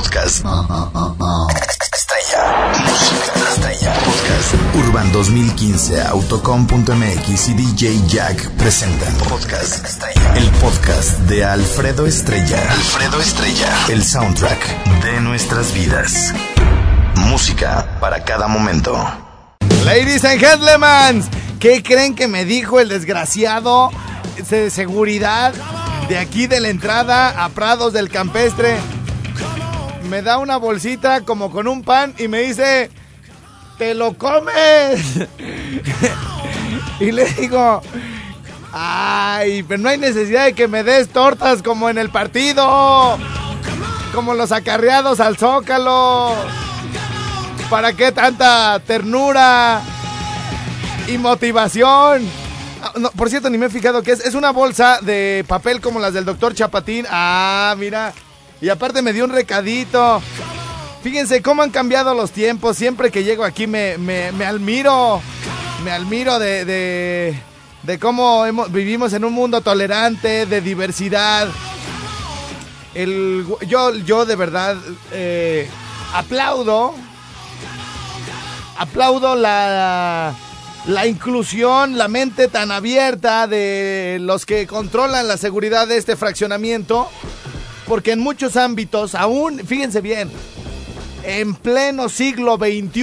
Podcast. 0.00 0.42
Estrella. 1.92 2.72
Música 2.86 3.32
estrella. 3.52 3.92
Podcast. 3.92 4.54
Urban 4.76 5.12
2015, 5.12 6.00
Autocom.mx 6.00 7.48
y 7.48 7.52
DJ 7.52 8.00
Jack 8.08 8.48
presentan 8.52 9.12
Podcast 9.28 9.84
Estrella. 9.84 10.36
El 10.36 10.48
podcast 10.52 11.18
de 11.28 11.44
Alfredo 11.44 12.06
Estrella. 12.06 12.62
Alfredo 12.70 13.20
Estrella. 13.20 13.68
El 13.90 14.02
soundtrack 14.02 15.02
de 15.04 15.20
nuestras 15.20 15.74
vidas. 15.74 16.32
Música 17.16 17.98
para 18.00 18.24
cada 18.24 18.48
momento. 18.48 18.96
Ladies 19.84 20.24
and 20.24 20.40
gentlemen, 20.40 21.24
¿qué 21.58 21.82
creen 21.82 22.14
que 22.14 22.26
me 22.26 22.46
dijo 22.46 22.80
el 22.80 22.88
desgraciado 22.88 23.90
de 24.48 24.70
seguridad 24.70 25.52
de 26.08 26.16
aquí 26.16 26.46
de 26.46 26.60
la 26.60 26.70
entrada 26.70 27.44
a 27.44 27.50
Prados 27.50 27.92
del 27.92 28.08
Campestre? 28.08 28.78
Me 30.10 30.22
da 30.22 30.38
una 30.38 30.56
bolsita 30.56 31.20
como 31.20 31.52
con 31.52 31.68
un 31.68 31.84
pan 31.84 32.14
y 32.18 32.26
me 32.26 32.40
dice, 32.40 32.90
¿te 33.78 33.94
lo 33.94 34.18
comes? 34.18 35.00
y 37.00 37.12
le 37.12 37.26
digo, 37.34 37.80
ay, 38.72 39.62
pero 39.62 39.80
no 39.80 39.88
hay 39.88 39.98
necesidad 39.98 40.46
de 40.46 40.54
que 40.54 40.66
me 40.66 40.82
des 40.82 41.10
tortas 41.10 41.62
como 41.62 41.88
en 41.88 41.96
el 41.96 42.10
partido, 42.10 43.18
como 44.12 44.34
los 44.34 44.50
acarreados 44.50 45.20
al 45.20 45.36
zócalo. 45.36 46.34
¿Para 47.70 47.92
qué 47.92 48.10
tanta 48.10 48.80
ternura 48.84 49.80
y 51.06 51.18
motivación? 51.18 52.28
Ah, 52.82 52.94
no, 52.96 53.12
por 53.12 53.30
cierto, 53.30 53.48
ni 53.48 53.58
me 53.58 53.66
he 53.66 53.70
fijado 53.70 54.02
que 54.02 54.10
es. 54.10 54.26
Es 54.26 54.34
una 54.34 54.50
bolsa 54.50 54.98
de 55.02 55.44
papel 55.46 55.80
como 55.80 56.00
las 56.00 56.14
del 56.14 56.24
doctor 56.24 56.52
Chapatín. 56.52 57.06
Ah, 57.08 57.76
mira. 57.78 58.12
Y 58.60 58.68
aparte 58.68 59.02
me 59.02 59.12
dio 59.12 59.24
un 59.24 59.30
recadito. 59.30 60.20
Fíjense 61.02 61.40
cómo 61.42 61.62
han 61.62 61.70
cambiado 61.70 62.14
los 62.14 62.30
tiempos. 62.30 62.76
Siempre 62.76 63.10
que 63.10 63.24
llego 63.24 63.44
aquí 63.44 63.66
me, 63.66 63.96
me, 63.98 64.32
me 64.32 64.44
admiro. 64.44 65.22
Me 65.84 65.90
admiro 65.92 66.38
de, 66.38 66.64
de, 66.66 67.42
de 67.84 67.98
cómo 67.98 68.44
hemos- 68.44 68.70
vivimos 68.70 69.14
en 69.14 69.24
un 69.24 69.32
mundo 69.32 69.62
tolerante, 69.62 70.44
de 70.44 70.60
diversidad. 70.60 71.48
El, 72.92 73.46
yo, 73.66 73.94
yo 73.94 74.26
de 74.26 74.36
verdad 74.36 74.76
eh, 75.12 75.68
aplaudo 76.12 76.92
aplaudo 78.78 79.34
la, 79.36 80.34
la 80.86 81.06
inclusión, 81.06 81.96
la 81.98 82.08
mente 82.08 82.48
tan 82.48 82.70
abierta 82.72 83.46
de 83.46 84.18
los 84.20 84.44
que 84.46 84.66
controlan 84.66 85.28
la 85.28 85.36
seguridad 85.36 85.86
de 85.86 85.98
este 85.98 86.16
fraccionamiento, 86.16 87.08
porque 87.90 88.12
en 88.12 88.20
muchos 88.20 88.56
ámbitos, 88.56 89.16
aún, 89.16 89.58
fíjense 89.66 90.00
bien, 90.00 90.30
en 91.24 91.54
pleno 91.56 92.08
siglo 92.08 92.56
XXI, 92.56 93.02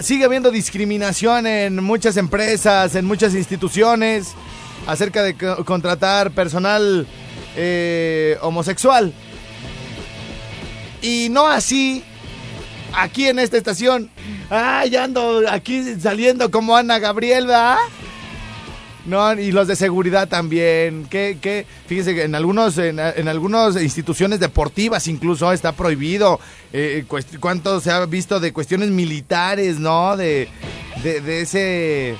sigue 0.00 0.24
habiendo 0.24 0.50
discriminación 0.50 1.46
en 1.46 1.84
muchas 1.84 2.16
empresas, 2.16 2.94
en 2.94 3.04
muchas 3.04 3.34
instituciones, 3.34 4.28
acerca 4.86 5.22
de 5.22 5.36
co- 5.36 5.64
contratar 5.66 6.30
personal 6.30 7.06
eh, 7.56 8.38
homosexual. 8.40 9.12
Y 11.02 11.28
no 11.30 11.46
así 11.46 12.02
aquí 12.96 13.26
en 13.26 13.38
esta 13.38 13.58
estación. 13.58 14.08
Ya 14.50 15.04
ando 15.04 15.42
aquí 15.46 15.94
saliendo 16.00 16.50
como 16.50 16.74
Ana 16.74 16.98
Gabriel, 16.98 17.46
¿verdad? 17.48 17.76
No, 19.08 19.32
y 19.32 19.52
los 19.52 19.66
de 19.66 19.74
seguridad 19.74 20.28
también. 20.28 21.06
Que, 21.06 21.38
que, 21.40 21.64
fíjense 21.86 22.14
que 22.14 22.24
en 22.24 22.34
algunos, 22.34 22.76
en, 22.76 22.98
en 23.00 23.26
algunas 23.26 23.80
instituciones 23.82 24.38
deportivas 24.38 25.08
incluso 25.08 25.50
está 25.50 25.72
prohibido. 25.72 26.38
Eh, 26.74 27.04
¿Cuánto 27.40 27.80
se 27.80 27.90
ha 27.90 28.04
visto 28.04 28.38
de 28.38 28.52
cuestiones 28.52 28.90
militares, 28.90 29.78
no? 29.78 30.14
De, 30.16 30.48
de, 31.02 31.22
de 31.22 31.40
ese 31.40 32.16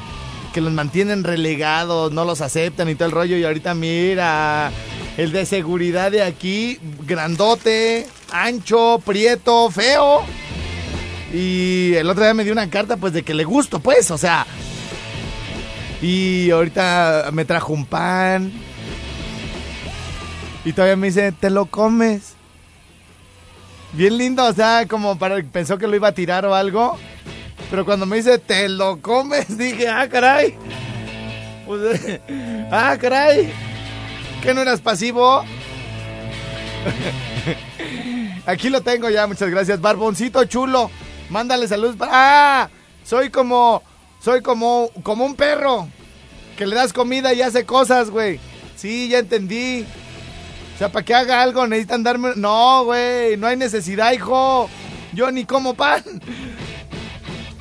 que 0.55 0.63
los 0.63 0.73
mantienen 0.73 1.25
relegados, 1.25 2.11
no 2.11 2.25
los 2.25 2.41
aceptan 2.41 2.89
y 2.89 2.95
todo 2.95 3.05
el 3.05 3.13
rollo. 3.13 3.37
Y 3.37 3.45
ahorita 3.45 3.75
mira, 3.75 4.73
el 5.19 5.31
de 5.31 5.45
seguridad 5.45 6.11
de 6.11 6.23
aquí, 6.23 6.79
grandote, 7.07 8.07
ancho, 8.33 8.99
prieto, 9.05 9.71
feo. 9.71 10.23
Y 11.35 11.93
el 11.97 12.09
otro 12.09 12.25
día 12.25 12.33
me 12.33 12.45
dio 12.45 12.55
una 12.55 12.71
carta 12.71 12.97
pues 12.97 13.13
de 13.13 13.23
que 13.23 13.35
le 13.35 13.45
gusto, 13.45 13.79
pues, 13.79 14.11
o 14.11 14.17
sea. 14.17 14.47
Y 16.01 16.51
ahorita 16.51 17.31
me 17.33 17.45
trajo 17.45 17.73
un 17.73 17.85
pan. 17.85 18.53
Y 20.65 20.73
todavía 20.73 20.97
me 20.97 21.09
dice, 21.09 21.33
¿te 21.33 21.51
lo 21.51 21.67
comes? 21.67 22.35
Bien 23.93 24.19
lindo, 24.19 24.45
o 24.45 24.53
sea, 24.53 24.87
como 24.87 25.19
para 25.19 25.43
pensó 25.43 25.79
que 25.79 25.87
lo 25.87 25.97
iba 25.97 26.09
a 26.09 26.13
tirar 26.13 26.45
o 26.45 26.55
algo. 26.55 26.99
Pero 27.71 27.85
cuando 27.85 28.07
me 28.07 28.17
dice, 28.17 28.39
¿te 28.39 28.69
lo 28.69 29.01
comes? 29.01 29.57
Dije, 29.59 29.89
ah, 29.89 30.09
caray. 30.09 30.57
Pues, 31.67 32.21
ah, 32.71 32.97
caray. 33.01 33.53
¿Que 34.43 34.55
no 34.55 34.61
eras 34.61 34.81
pasivo? 34.81 35.43
Aquí 38.47 38.71
lo 38.71 38.83
tengo 38.83 39.11
ya, 39.11 39.27
muchas 39.27 39.51
gracias. 39.51 39.81
Barboncito 39.81 40.45
chulo, 40.45 40.91
mándale 41.29 41.67
saludos. 41.69 41.97
¡Ah! 42.01 42.69
Soy 43.05 43.31
como, 43.31 43.83
soy 44.21 44.43
como, 44.43 44.91
como 45.03 45.25
un 45.25 45.35
perro 45.35 45.89
que 46.57 46.67
le 46.67 46.75
das 46.75 46.93
comida 46.93 47.33
y 47.33 47.43
hace 47.43 47.65
cosas, 47.65 48.11
güey. 48.11 48.41
Sí, 48.77 49.09
ya 49.09 49.21
entendí. 49.21 49.87
O 50.75 50.79
sea, 50.79 50.91
para 50.91 51.05
que 51.05 51.15
haga 51.15 51.43
algo 51.43 51.67
necesitan 51.67 52.03
darme... 52.03 52.31
No, 52.37 52.85
güey, 52.85 53.37
no 53.37 53.47
hay 53.47 53.57
necesidad, 53.57 54.13
hijo. 54.13 54.69
Yo 55.13 55.31
ni 55.31 55.45
como 55.45 55.75
pan. 55.75 56.03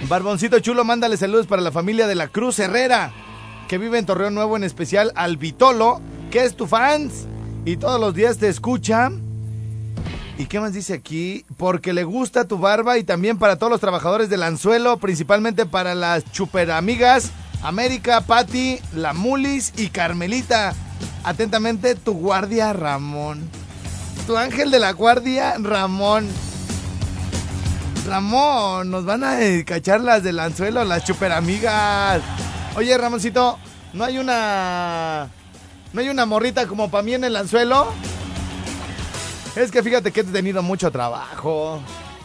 Barboncito 0.07 0.59
chulo, 0.59 0.83
mándale 0.83 1.17
saludos 1.17 1.47
para 1.47 1.61
la 1.61 1.71
familia 1.71 2.07
de 2.07 2.15
la 2.15 2.27
Cruz 2.27 2.59
Herrera, 2.59 3.11
que 3.67 3.77
vive 3.77 3.99
en 3.99 4.05
Torreón 4.05 4.35
Nuevo, 4.35 4.55
en 4.55 4.63
especial 4.63 5.11
al 5.15 5.37
Vitolo, 5.37 6.01
que 6.31 6.43
es 6.43 6.55
tu 6.55 6.65
fans. 6.65 7.27
Y 7.65 7.77
todos 7.77 7.99
los 7.99 8.15
días 8.15 8.37
te 8.37 8.47
escucha. 8.47 9.11
¿Y 10.37 10.45
qué 10.45 10.59
más 10.59 10.71
dice 10.71 10.93
aquí? 10.93 11.45
Porque 11.57 11.93
le 11.93 12.03
gusta 12.03 12.47
tu 12.47 12.59
barba 12.59 12.99
y 12.99 13.03
también 13.03 13.39
para 13.39 13.55
todos 13.55 13.71
los 13.71 13.81
trabajadores 13.81 14.29
del 14.29 14.43
anzuelo, 14.43 14.97
principalmente 14.97 15.65
para 15.65 15.95
las 15.95 16.31
chuperamigas, 16.31 17.31
América, 17.63 18.21
Patti, 18.21 18.79
La 18.93 19.13
Mulis 19.13 19.73
y 19.77 19.87
Carmelita. 19.89 20.75
Atentamente, 21.23 21.95
tu 21.95 22.13
guardia 22.13 22.71
Ramón. 22.71 23.49
Tu 24.27 24.37
ángel 24.37 24.69
de 24.69 24.79
la 24.79 24.91
guardia 24.91 25.55
Ramón. 25.57 26.27
Ramón, 28.05 28.91
nos 28.91 29.05
van 29.05 29.23
a 29.23 29.39
cachar 29.65 30.01
las 30.01 30.21
del 30.21 30.39
anzuelo, 30.39 30.83
las 30.83 31.03
chuperamigas. 31.03 32.21
Oye, 32.75 32.95
Ramoncito, 32.95 33.57
¿no 33.93 34.03
hay 34.03 34.19
una... 34.19 35.29
¿No 35.93 36.01
hay 36.01 36.09
una 36.09 36.27
morrita 36.27 36.67
como 36.67 36.91
para 36.91 37.01
mí 37.01 37.15
en 37.15 37.23
el 37.23 37.35
anzuelo? 37.35 37.91
Es 39.57 39.71
que 39.71 39.81
fíjate 39.81 40.11
que 40.11 40.19
he 40.19 40.23
tenido 40.23 40.61
mucho 40.61 40.91
trabajo. 40.91 41.81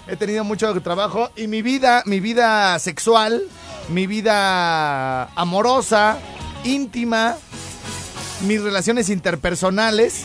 He 0.06 0.16
tenido 0.16 0.44
mucho 0.44 0.78
trabajo 0.82 1.30
y 1.34 1.46
mi 1.46 1.62
vida, 1.62 2.02
mi 2.04 2.20
vida 2.20 2.78
sexual, 2.78 3.44
mi 3.88 4.06
vida 4.06 5.24
amorosa, 5.34 6.18
íntima, 6.62 7.36
mis 8.42 8.62
relaciones 8.62 9.08
interpersonales 9.08 10.24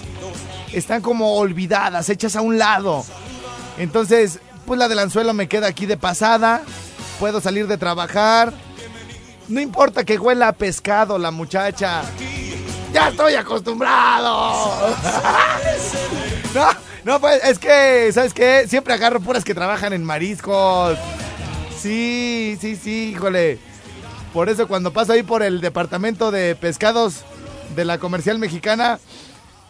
están 0.74 1.02
como 1.02 1.36
olvidadas, 1.36 2.10
hechas 2.10 2.36
a 2.36 2.42
un 2.42 2.58
lado. 2.58 3.06
Entonces, 3.78 4.40
pues 4.66 4.78
la 4.78 4.90
del 4.90 5.00
anzuelo 5.00 5.34
me 5.34 5.48
queda 5.48 5.68
aquí 5.68 5.86
de 5.86 5.96
pasada. 5.96 6.64
Puedo 7.22 7.40
salir 7.40 7.68
de 7.68 7.78
trabajar. 7.78 8.52
No 9.48 9.62
importa 9.62 10.04
que 10.04 10.20
huela 10.20 10.50
a 10.50 10.54
pescado 10.54 11.18
la 11.18 11.32
muchacha. 11.32 12.02
Ya 12.92 13.08
estoy 13.08 13.36
acostumbrado. 13.36 14.94
No, 17.08 17.22
pues 17.22 17.42
es 17.46 17.58
que, 17.58 18.12
¿sabes 18.12 18.34
qué? 18.34 18.66
Siempre 18.68 18.94
agarro 18.94 19.22
puras 19.22 19.46
que 19.46 19.54
trabajan 19.54 19.94
en 19.94 20.04
mariscos. 20.04 20.98
Sí, 21.80 22.58
sí, 22.60 22.76
sí, 22.76 23.12
híjole. 23.16 23.60
Por 24.34 24.50
eso 24.50 24.68
cuando 24.68 24.92
paso 24.92 25.14
ahí 25.14 25.24
por 25.24 25.42
el 25.42 25.62
departamento 25.62 26.32
de 26.32 26.54
pescados 26.56 27.24
de 27.78 27.86
la 27.86 27.98
comercial 27.98 28.40
mexicana, 28.40 29.00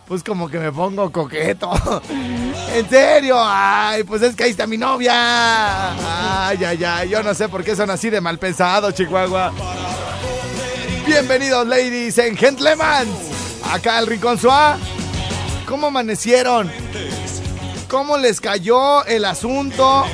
pues 0.08 0.24
como 0.24 0.50
que 0.50 0.58
me 0.58 0.72
pongo 0.72 1.12
coqueto. 1.12 1.72
En 2.74 2.90
serio, 2.90 3.38
ay, 3.40 4.04
pues 4.04 4.22
es 4.24 4.36
que 4.36 4.44
ahí 4.44 4.52
está 4.52 4.68
mi 4.68 4.78
novia. 4.78 5.14
Ay, 6.48 6.64
ay, 6.64 6.84
ay, 6.84 7.10
yo 7.10 7.24
no 7.24 7.34
sé 7.34 7.48
por 7.48 7.64
qué 7.64 7.76
son 7.76 7.90
así 7.90 8.10
de 8.10 8.20
mal 8.20 8.40
pensados, 8.40 8.96
Chihuahua. 8.96 9.54
Bienvenidos, 11.06 11.68
ladies 11.68 12.18
and 12.18 12.38
gentlemen. 12.38 13.08
Acá 13.72 14.00
al 14.00 14.08
Rincón 14.08 14.38
Suá. 14.40 14.78
¿Cómo 15.68 15.88
amanecieron? 15.88 16.70
¿Cómo 17.90 18.18
les 18.18 18.42
cayó 18.42 19.06
el 19.06 19.24
asunto? 19.24 20.06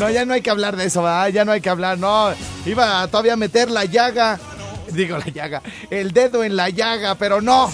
No, 0.00 0.10
ya 0.10 0.24
no 0.24 0.34
hay 0.34 0.40
que 0.40 0.50
hablar 0.50 0.76
de 0.76 0.86
eso. 0.86 1.02
Ya 1.28 1.44
no 1.44 1.52
hay 1.52 1.60
que 1.60 1.68
hablar, 1.68 1.98
no. 1.98 2.32
Iba 2.64 3.02
a 3.02 3.08
todavía 3.08 3.36
meter 3.36 3.70
la 3.70 3.84
llaga. 3.84 4.38
Digo 4.90 5.18
la 5.18 5.26
llaga. 5.26 5.62
El 5.90 6.12
dedo 6.12 6.44
en 6.44 6.56
la 6.56 6.70
llaga, 6.70 7.14
pero 7.16 7.42
no. 7.42 7.70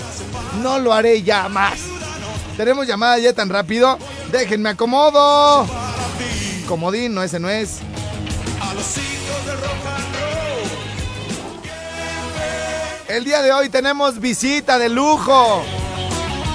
No 0.63 0.79
lo 0.79 0.93
haré 0.93 1.23
ya 1.23 1.49
más. 1.49 1.81
Tenemos 2.57 2.87
llamada 2.87 3.19
ya 3.19 3.33
tan 3.33 3.49
rápido. 3.49 3.99
Déjenme 4.33 4.71
acomodo. 4.71 5.67
Comodín, 6.67 7.15
no, 7.15 7.23
ese 7.23 7.39
no 7.39 7.49
es. 7.49 7.81
El 13.09 13.25
día 13.25 13.43
de 13.43 13.53
hoy 13.53 13.69
tenemos 13.69 14.19
visita 14.19 14.79
de 14.79 14.89
lujo. 14.89 15.63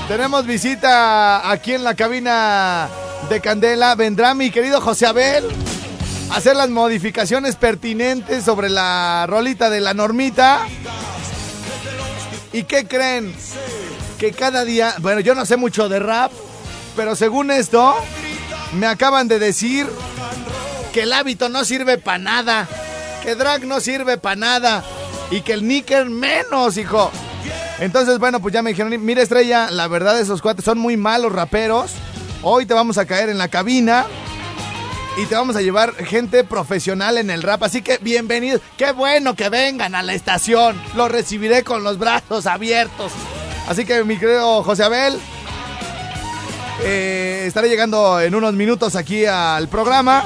Tenemos 0.09 0.43
visita 0.47 1.51
aquí 1.51 1.73
en 1.73 1.83
la 1.83 1.93
cabina 1.93 2.89
de 3.29 3.39
Candela. 3.41 3.93
Vendrá 3.93 4.33
mi 4.33 4.49
querido 4.49 4.81
José 4.81 5.05
Abel 5.05 5.45
a 6.31 6.37
hacer 6.37 6.55
las 6.55 6.71
modificaciones 6.71 7.55
pertinentes 7.55 8.43
sobre 8.43 8.69
la 8.69 9.27
rolita 9.29 9.69
de 9.69 9.81
la 9.81 9.93
normita. 9.93 10.65
¿Y 12.51 12.63
qué 12.63 12.87
creen? 12.87 13.35
Que 14.17 14.31
cada 14.31 14.65
día, 14.65 14.95
bueno, 14.97 15.19
yo 15.19 15.35
no 15.35 15.45
sé 15.45 15.57
mucho 15.57 15.87
de 15.89 15.99
rap, 15.99 16.31
pero 16.95 17.15
según 17.15 17.51
esto, 17.51 17.95
me 18.73 18.87
acaban 18.87 19.27
de 19.27 19.37
decir 19.37 19.85
que 20.91 21.03
el 21.03 21.13
hábito 21.13 21.49
no 21.49 21.63
sirve 21.63 21.99
para 21.99 22.17
nada, 22.17 22.67
que 23.21 23.35
drag 23.35 23.63
no 23.67 23.79
sirve 23.79 24.17
para 24.17 24.35
nada 24.35 24.83
y 25.29 25.41
que 25.41 25.53
el 25.53 25.67
níquel 25.67 26.09
menos, 26.09 26.77
hijo. 26.77 27.11
Entonces, 27.79 28.19
bueno, 28.19 28.41
pues 28.41 28.53
ya 28.53 28.61
me 28.61 28.71
dijeron, 28.71 28.93
mira 29.05 29.21
estrella, 29.21 29.71
la 29.71 29.87
verdad 29.87 30.19
esos 30.19 30.41
cuates 30.41 30.65
son 30.65 30.77
muy 30.79 30.97
malos 30.97 31.31
raperos. 31.31 31.91
Hoy 32.41 32.65
te 32.65 32.73
vamos 32.73 32.97
a 32.97 33.05
caer 33.05 33.29
en 33.29 33.37
la 33.37 33.47
cabina 33.47 34.05
y 35.17 35.25
te 35.25 35.35
vamos 35.35 35.55
a 35.55 35.61
llevar 35.61 35.95
gente 35.95 36.43
profesional 36.43 37.17
en 37.17 37.29
el 37.29 37.41
rap. 37.41 37.63
Así 37.63 37.81
que 37.81 37.97
bienvenidos. 37.97 38.61
Qué 38.77 38.91
bueno 38.91 39.35
que 39.35 39.47
vengan 39.47 39.95
a 39.95 40.03
la 40.03 40.13
estación. 40.13 40.81
Los 40.95 41.09
recibiré 41.09 41.63
con 41.63 41.83
los 41.83 41.97
brazos 41.97 42.47
abiertos. 42.47 43.13
Así 43.67 43.85
que 43.85 44.03
mi 44.03 44.17
querido 44.17 44.61
José 44.63 44.83
Abel, 44.83 45.17
eh, 46.83 47.43
estaré 47.45 47.69
llegando 47.69 48.19
en 48.19 48.35
unos 48.35 48.53
minutos 48.55 48.95
aquí 48.95 49.25
al 49.25 49.69
programa. 49.69 50.25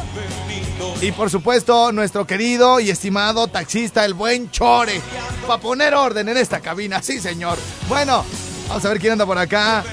Y 1.01 1.11
por 1.11 1.29
supuesto, 1.29 1.91
nuestro 1.91 2.25
querido 2.25 2.79
y 2.79 2.89
estimado 2.89 3.47
taxista, 3.47 4.05
el 4.05 4.13
buen 4.13 4.49
Chore, 4.51 5.01
para 5.47 5.59
poner 5.59 5.93
orden 5.93 6.29
en 6.29 6.37
esta 6.37 6.61
cabina. 6.61 7.01
Sí, 7.01 7.19
señor. 7.19 7.57
Bueno, 7.87 8.23
vamos 8.67 8.85
a 8.85 8.89
ver 8.89 8.99
quién 8.99 9.13
anda 9.13 9.25
por 9.25 9.37
acá. 9.37 9.83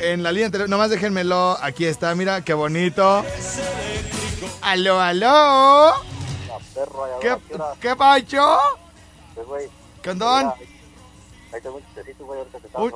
En 0.00 0.22
la 0.22 0.32
línea 0.32 0.50
teléfono, 0.50 0.76
nomás 0.76 0.90
déjenmelo. 0.90 1.58
Aquí 1.60 1.84
está, 1.84 2.14
mira, 2.14 2.42
qué 2.42 2.54
bonito. 2.54 3.24
Aló, 4.62 5.00
aló. 5.00 5.92
¿Qué, 7.20 7.36
¿Qué 7.80 7.96
pacho? 7.96 8.58
¿Qué? 10.02 10.10
Ahí 11.52 11.60
tengo 11.62 11.76
un. 12.76 12.92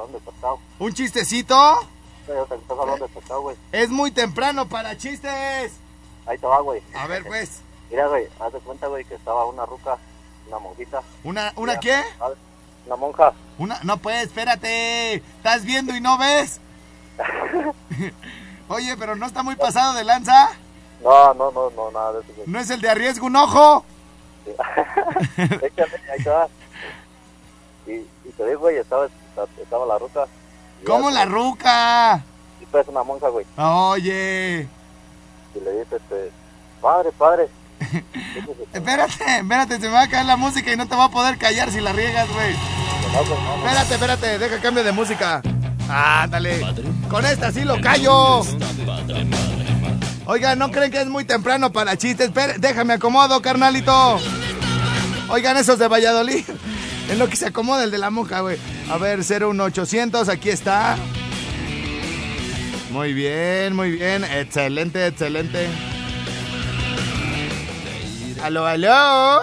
¿Un 0.78 0.94
chistecito? 0.94 1.80
Estás 2.26 2.78
hablando 2.78 3.06
de 3.06 3.34
güey. 3.34 3.56
Es 3.72 3.90
muy 3.90 4.10
temprano 4.10 4.66
para 4.66 4.96
chistes. 4.96 5.72
Ahí 6.26 6.38
te 6.38 6.46
va, 6.46 6.60
güey. 6.60 6.82
A 6.94 7.06
ver, 7.06 7.24
pues. 7.24 7.60
Mira, 7.90 8.06
güey, 8.08 8.26
haz 8.40 8.52
de 8.52 8.60
cuenta, 8.60 8.86
güey, 8.86 9.04
que 9.04 9.14
estaba 9.14 9.44
una 9.44 9.66
ruca, 9.66 9.98
una 10.48 10.58
monjita. 10.58 11.02
¿Una, 11.22 11.52
una 11.56 11.78
qué? 11.78 12.02
Una 12.86 12.96
monja. 12.96 13.32
Una, 13.58 13.78
no 13.82 13.98
pues, 13.98 14.24
espérate. 14.24 15.14
Estás 15.16 15.64
viendo 15.64 15.94
y 15.94 16.00
no 16.00 16.16
ves. 16.16 16.60
Oye, 18.68 18.96
pero 18.96 19.16
no 19.16 19.26
está 19.26 19.42
muy 19.42 19.56
pasado 19.56 19.92
de 19.92 20.04
lanza. 20.04 20.48
No, 21.02 21.34
no, 21.34 21.50
no, 21.50 21.70
no, 21.70 21.90
nada 21.90 22.14
de 22.14 22.20
eso, 22.20 22.32
güey. 22.34 22.48
¿No 22.48 22.58
es 22.58 22.70
el 22.70 22.80
de 22.80 22.88
arriesgo 22.88 23.26
un 23.26 23.36
ojo? 23.36 23.84
Échale, 25.36 26.00
ahí 26.10 26.22
te 26.22 26.30
va. 26.30 26.48
Y, 27.86 27.92
y 27.92 28.32
te 28.34 28.46
digo, 28.46 28.60
güey, 28.60 28.78
estaba, 28.78 29.08
estaba 29.60 29.84
la 29.84 29.98
ruca. 29.98 30.26
¿Cómo 30.84 31.10
la 31.10 31.24
ruca? 31.24 32.24
Y 32.60 32.66
tú 32.66 32.76
eres 32.76 32.88
una 32.88 33.02
monja, 33.02 33.28
güey. 33.28 33.46
Oye. 33.56 34.68
Y 35.54 35.60
le 35.60 35.78
dice, 35.78 35.96
este, 35.96 36.30
padre, 36.80 37.10
padre. 37.12 37.48
Espérate, 38.72 39.38
espérate, 39.38 39.74
se 39.80 39.86
me 39.86 39.92
va 39.92 40.02
a 40.02 40.08
caer 40.08 40.26
la 40.26 40.36
música 40.36 40.72
y 40.72 40.76
no 40.76 40.88
te 40.88 40.96
va 40.96 41.04
a 41.04 41.10
poder 41.10 41.38
callar 41.38 41.70
si 41.70 41.80
la 41.80 41.92
riegas, 41.92 42.28
güey. 42.32 42.54
no, 42.54 43.24
güey, 43.24 43.40
no, 43.40 43.56
no. 43.56 43.66
Espérate, 43.66 43.94
espérate, 43.94 44.38
deja 44.38 44.60
cambio 44.60 44.82
de 44.82 44.92
música. 44.92 45.42
Ándale. 45.88 46.60
Con 47.08 47.24
esta 47.24 47.52
sí 47.52 47.62
lo 47.62 47.80
callo. 47.80 48.42
Oigan, 50.26 50.58
¿no 50.58 50.70
creen 50.70 50.90
que 50.90 51.02
es 51.02 51.06
muy 51.06 51.24
temprano 51.24 51.70
para 51.70 51.96
chistes? 51.96 52.28
Espere, 52.28 52.54
déjame 52.58 52.94
acomodo, 52.94 53.40
carnalito. 53.42 54.18
Oigan, 55.28 55.56
esos 55.56 55.78
de 55.78 55.86
Valladolid. 55.86 56.44
En 57.10 57.18
lo 57.18 57.28
que 57.28 57.36
se 57.36 57.46
acomoda 57.46 57.84
el 57.84 57.90
de 57.90 57.98
la 57.98 58.10
monja, 58.10 58.40
güey. 58.40 58.58
A 58.90 58.96
ver, 58.96 59.18
01800, 59.18 60.28
aquí 60.28 60.50
está. 60.50 60.96
Muy 62.90 63.12
bien, 63.12 63.74
muy 63.74 63.90
bien. 63.92 64.24
Excelente, 64.24 65.06
excelente. 65.06 65.68
Aló, 68.42 68.66
aló. 68.66 69.40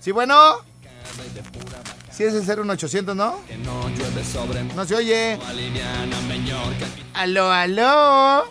Sí, 0.00 0.12
bueno. 0.12 0.56
Sí, 2.10 2.24
es 2.24 2.34
el 2.34 2.64
01800, 2.64 3.16
¿no? 3.16 3.40
No 4.74 4.84
se 4.84 4.94
oye. 4.94 5.38
Aló, 7.14 7.50
aló. 7.50 8.44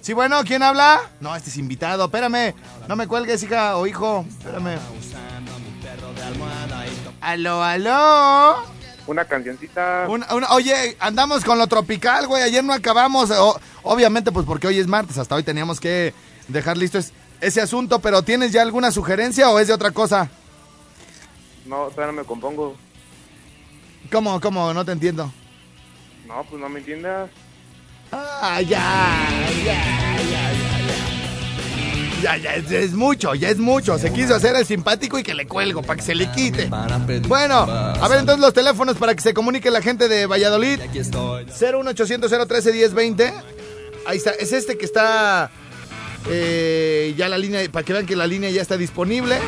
Sí, 0.00 0.12
bueno, 0.12 0.42
¿quién 0.44 0.62
habla? 0.62 1.00
No, 1.20 1.34
este 1.34 1.50
es 1.50 1.56
invitado. 1.56 2.04
Espérame. 2.04 2.54
No 2.88 2.96
me 2.96 3.06
cuelgues, 3.06 3.42
hija 3.42 3.76
o 3.76 3.86
hijo. 3.86 4.24
Espérame. 4.28 4.78
Aló, 7.20 7.62
aló. 7.62 8.56
Una 9.06 9.24
cancioncita. 9.24 10.06
Una- 10.08 10.32
una- 10.34 10.50
oye, 10.52 10.96
andamos 11.00 11.44
con 11.44 11.58
lo 11.58 11.66
tropical, 11.66 12.26
güey. 12.26 12.42
Ayer 12.42 12.62
no 12.62 12.72
acabamos. 12.72 13.30
O- 13.30 13.58
obviamente, 13.82 14.30
pues 14.32 14.44
porque 14.46 14.66
hoy 14.66 14.78
es 14.78 14.86
martes. 14.86 15.16
Hasta 15.18 15.34
hoy 15.34 15.42
teníamos 15.42 15.80
que 15.80 16.12
dejar 16.48 16.76
listo 16.76 16.98
es- 16.98 17.12
ese 17.40 17.60
asunto. 17.60 18.00
Pero 18.00 18.22
¿tienes 18.22 18.52
ya 18.52 18.62
alguna 18.62 18.90
sugerencia 18.90 19.50
o 19.50 19.58
es 19.58 19.66
de 19.68 19.72
otra 19.74 19.90
cosa? 19.92 20.28
No, 21.66 21.86
todavía 21.86 22.06
no 22.06 22.20
me 22.22 22.24
compongo. 22.26 22.76
¿Cómo, 24.12 24.40
cómo? 24.40 24.72
No 24.74 24.84
te 24.84 24.92
entiendo. 24.92 25.32
No, 26.26 26.44
pues 26.44 26.60
no 26.60 26.68
me 26.68 26.78
entiendas. 26.80 27.30
Ah, 28.12 28.60
ya, 28.62 29.26
ya, 29.64 30.17
ya, 32.22 32.36
ya, 32.36 32.54
es, 32.54 32.70
es 32.70 32.92
mucho, 32.92 33.34
ya 33.34 33.48
es 33.50 33.58
mucho. 33.58 33.98
Se 33.98 34.12
quiso 34.12 34.34
hacer 34.34 34.54
el 34.56 34.66
simpático 34.66 35.18
y 35.18 35.22
que 35.22 35.34
le 35.34 35.46
cuelgo 35.46 35.82
para 35.82 35.96
que 35.96 36.02
se 36.02 36.14
le 36.14 36.30
quite. 36.32 36.68
Bueno, 37.28 37.60
a 37.60 38.08
ver 38.08 38.20
entonces 38.20 38.40
los 38.40 38.52
teléfonos 38.54 38.96
para 38.96 39.14
que 39.14 39.22
se 39.22 39.34
comunique 39.34 39.70
la 39.70 39.82
gente 39.82 40.08
de 40.08 40.26
Valladolid. 40.26 40.80
01800 41.48 42.48
013 42.48 42.72
1020. 42.72 43.34
Ahí 44.06 44.16
está, 44.16 44.30
es 44.30 44.52
este 44.52 44.78
que 44.78 44.84
está 44.84 45.50
eh, 46.28 47.14
ya 47.16 47.28
la 47.28 47.38
línea, 47.38 47.60
para 47.70 47.84
que 47.84 47.92
vean 47.92 48.06
que 48.06 48.16
la 48.16 48.26
línea 48.26 48.50
ya 48.50 48.62
está 48.62 48.76
disponible. 48.76 49.38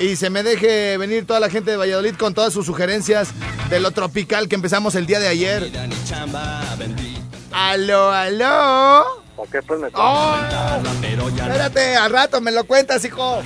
Y 0.00 0.16
se 0.16 0.30
me 0.30 0.42
deje 0.44 0.96
venir 0.96 1.26
toda 1.26 1.40
la 1.40 1.50
gente 1.50 1.72
de 1.72 1.76
Valladolid 1.76 2.14
con 2.14 2.32
todas 2.32 2.52
sus 2.52 2.66
sugerencias 2.66 3.30
de 3.68 3.80
lo 3.80 3.90
tropical 3.90 4.48
que 4.48 4.54
empezamos 4.54 4.94
el 4.94 5.06
día 5.06 5.18
de 5.18 5.28
ayer. 5.28 5.72
Aló, 7.52 8.12
aló. 8.12 9.27
¿Para 9.38 9.50
qué 9.52 9.62
pues 9.62 9.78
me 9.78 9.88
Oh, 9.94 10.36
espérate, 11.46 11.96
al 11.96 12.10
rato 12.10 12.40
me 12.40 12.50
lo 12.50 12.64
cuentas, 12.64 13.04
hijo. 13.04 13.40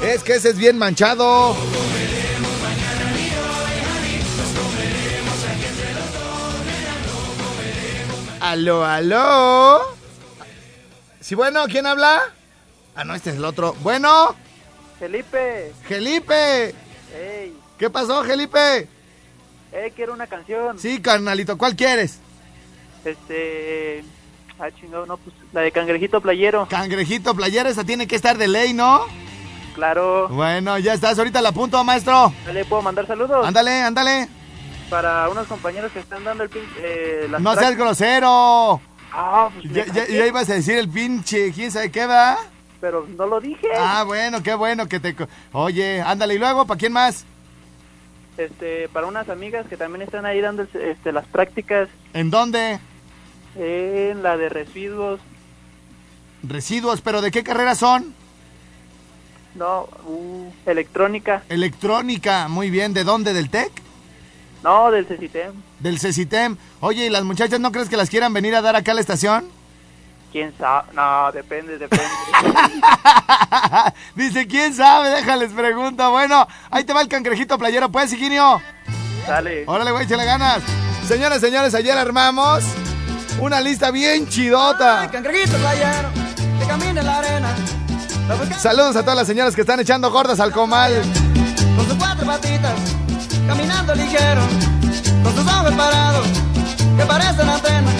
Es 0.00 0.22
que 0.22 0.34
ese 0.36 0.50
es 0.50 0.56
bien 0.56 0.78
manchado. 0.78 1.56
Aló, 8.40 8.84
aló. 8.84 9.80
Sí, 11.20 11.34
bueno, 11.34 11.64
¿quién 11.66 11.86
habla? 11.86 12.20
Ah, 12.94 13.04
no, 13.04 13.14
este 13.14 13.30
es 13.30 13.36
el 13.36 13.44
otro. 13.44 13.74
Bueno, 13.80 14.36
Felipe, 15.00 15.72
Gelipe. 15.88 16.74
hey, 17.12 17.56
¿Qué 17.78 17.90
pasó, 17.90 18.22
Gelipe? 18.22 18.86
hey, 19.72 19.92
quiero 19.96 20.12
una 20.12 20.26
canción. 20.26 20.78
Sí, 20.78 21.00
carnalito, 21.00 21.58
¿cuál 21.58 21.74
quieres? 21.74 22.18
Este, 23.04 24.04
ah, 24.58 24.70
chingado, 24.70 25.06
no, 25.06 25.16
pues 25.16 25.34
la 25.52 25.60
de 25.62 25.72
Cangrejito 25.72 26.20
Playero. 26.20 26.66
Cangrejito, 26.68 27.34
playera, 27.34 27.68
esa 27.68 27.84
tiene 27.84 28.06
que 28.06 28.16
estar 28.16 28.36
de 28.38 28.48
ley, 28.48 28.72
¿no? 28.72 29.02
Claro, 29.74 30.28
Bueno, 30.28 30.78
ya 30.78 30.94
estás, 30.94 31.18
ahorita 31.18 31.42
la 31.42 31.48
apunto, 31.48 31.82
maestro. 31.82 32.32
¿le 32.52 32.64
puedo 32.64 32.80
mandar 32.82 33.06
saludos? 33.08 33.44
Ándale, 33.46 33.82
ándale. 33.82 34.28
Para 34.88 35.28
unos 35.28 35.48
compañeros 35.48 35.90
que 35.90 35.98
están 35.98 36.22
dando 36.22 36.44
el 36.44 36.50
pin, 36.50 36.62
eh, 36.78 37.26
las 37.28 37.40
No 37.40 37.54
seas 37.56 37.76
grosero. 37.76 38.80
Ah, 39.12 39.48
pues 39.52 39.72
Ya, 39.72 39.86
ya- 39.86 40.26
ibas 40.26 40.48
a 40.50 40.54
decir 40.54 40.78
el 40.78 40.88
pinche, 40.88 41.52
¿quién 41.52 41.70
sabe 41.72 41.90
qué 41.90 42.06
va? 42.06 42.36
pero 42.80 43.06
no 43.16 43.26
lo 43.26 43.40
dije. 43.40 43.66
Ah, 43.78 44.04
bueno, 44.04 44.42
qué 44.42 44.52
bueno 44.54 44.86
que 44.86 45.00
te... 45.00 45.16
Oye, 45.52 46.02
ándale, 46.02 46.34
y 46.34 46.38
luego, 46.38 46.66
¿para 46.66 46.78
quién 46.78 46.92
más? 46.92 47.24
Este, 48.36 48.88
para 48.90 49.06
unas 49.06 49.28
amigas 49.30 49.66
que 49.68 49.78
también 49.78 50.02
están 50.02 50.26
ahí 50.26 50.40
dando 50.42 50.66
este, 50.74 51.10
las 51.10 51.24
prácticas 51.26 51.88
¿En 52.12 52.30
dónde? 52.30 52.78
En 53.56 54.22
la 54.22 54.36
de 54.36 54.48
residuos. 54.48 55.20
Residuos, 56.42 57.00
pero 57.00 57.22
¿de 57.22 57.30
qué 57.30 57.42
carrera 57.42 57.74
son? 57.74 58.14
No, 59.54 59.88
uh, 60.06 60.50
electrónica. 60.66 61.42
Electrónica, 61.48 62.48
muy 62.48 62.70
bien. 62.70 62.92
¿De 62.92 63.04
dónde? 63.04 63.32
¿Del 63.32 63.50
TEC? 63.50 63.70
No, 64.62 64.90
del 64.90 65.06
CECITEM. 65.06 65.52
Del 65.78 66.00
CECITEM. 66.00 66.56
Oye, 66.80 67.06
¿y 67.06 67.10
las 67.10 67.24
muchachas 67.24 67.60
no 67.60 67.70
crees 67.70 67.88
que 67.88 67.96
las 67.96 68.10
quieran 68.10 68.32
venir 68.32 68.54
a 68.54 68.62
dar 68.62 68.76
acá 68.76 68.92
a 68.92 68.94
la 68.94 69.00
estación? 69.00 69.46
¿Quién 70.32 70.52
sabe? 70.58 70.92
No, 70.94 71.30
depende, 71.32 71.78
depende. 71.78 72.04
Dice, 74.16 74.48
¿quién 74.48 74.74
sabe? 74.74 75.10
Déjales 75.10 75.52
pregunta. 75.52 76.08
Bueno, 76.08 76.48
ahí 76.70 76.84
te 76.84 76.92
va 76.92 77.02
el 77.02 77.08
cangrejito 77.08 77.58
playero, 77.58 77.90
pues, 77.90 78.12
Higinio. 78.12 78.60
Dale. 79.28 79.64
Órale, 79.66 79.92
güey, 79.92 80.06
le 80.06 80.24
ganas. 80.24 80.62
Señoras, 81.06 81.40
señores, 81.40 81.74
ayer 81.74 81.96
armamos 81.96 82.64
una 83.40 83.60
lista 83.60 83.90
bien 83.90 84.28
chidota. 84.28 85.10
Saludos 88.58 88.96
a 88.96 89.02
todas 89.02 89.16
las 89.16 89.26
señoras 89.26 89.54
que 89.54 89.60
están 89.60 89.80
echando 89.80 90.10
gordas 90.10 90.40
al 90.40 90.52
comal. 90.52 90.92
Con 91.76 91.86
sus 91.86 91.94
cuatro 91.96 92.26
patitas, 92.26 92.78
caminando 93.46 93.94
ligero. 93.94 94.42
Con 95.22 95.34
sus 95.34 95.46
ojos 95.46 95.72
parados, 95.72 96.26
que 96.96 97.06
parecen 97.06 97.48
antenas. 97.48 97.94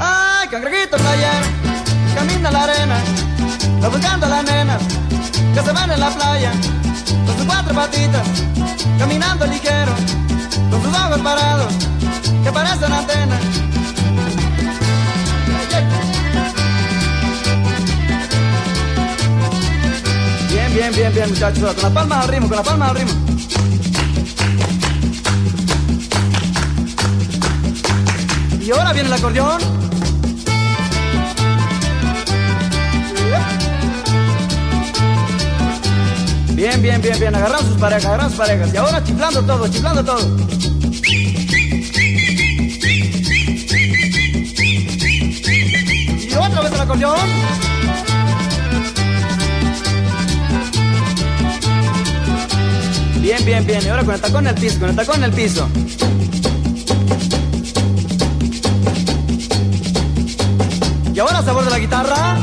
Ay, 0.00 0.48
cangrejito 0.48 0.96
playero, 0.96 1.46
camina 2.14 2.48
en 2.48 2.54
la 2.54 2.62
arena. 2.64 3.33
Buscando 3.90 4.26
a 4.26 4.28
las 4.28 4.44
nenas 4.44 4.82
que 5.54 5.60
se 5.62 5.72
van 5.72 5.90
en 5.90 6.00
la 6.00 6.10
playa. 6.10 6.52
Con 7.26 7.36
sus 7.36 7.46
cuatro 7.46 7.74
patitas, 7.74 8.26
caminando 8.98 9.46
ligero. 9.46 9.92
Con 10.70 10.82
sus 10.82 10.92
ojos 10.92 11.20
parados, 11.20 11.74
que 12.42 12.52
parecen 12.52 12.92
antenas. 12.92 13.40
Bien, 20.50 20.74
bien, 20.74 20.92
bien, 20.92 21.14
bien, 21.14 21.30
muchachos. 21.30 21.74
Con 21.74 21.82
las 21.82 21.92
palmas 21.92 22.24
al 22.24 22.28
ritmo, 22.28 22.48
con 22.48 22.56
las 22.56 22.66
palmas 22.66 22.90
al 22.90 22.96
ritmo. 22.96 23.14
Y 28.60 28.70
ahora 28.70 28.92
viene 28.92 29.08
el 29.08 29.12
acordeón. 29.12 29.83
Bien, 36.54 36.80
bien, 36.80 37.02
bien, 37.02 37.18
bien. 37.18 37.34
Agarramos 37.34 37.66
sus 37.66 37.78
parejas, 37.78 38.04
agarramos 38.06 38.32
sus 38.32 38.40
parejas. 38.40 38.72
Y 38.72 38.76
ahora 38.76 39.02
chiflando 39.02 39.42
todo, 39.42 39.68
chiflando 39.68 40.04
todo. 40.04 40.36
Y 46.20 46.34
otra 46.34 46.60
vez 46.62 46.72
el 46.72 46.80
acordeón. 46.80 47.18
Bien, 53.20 53.44
bien, 53.44 53.66
bien. 53.66 53.82
Y 53.84 53.88
ahora 53.88 54.04
con 54.04 54.14
el 54.14 54.20
tacón 54.20 54.46
en 54.46 54.54
el 54.54 54.60
piso, 54.60 54.78
con 54.78 54.90
el 54.90 54.96
tacón 54.96 55.16
en 55.16 55.24
el 55.24 55.32
piso. 55.32 55.68
Y 61.12 61.18
ahora 61.18 61.42
sabor 61.42 61.64
de 61.64 61.70
la 61.70 61.78
guitarra. 61.78 62.38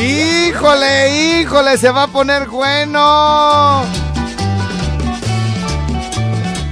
Híjole, 0.00 1.40
híjole, 1.40 1.76
se 1.76 1.90
va 1.90 2.04
a 2.04 2.06
poner 2.06 2.46
bueno. 2.48 3.82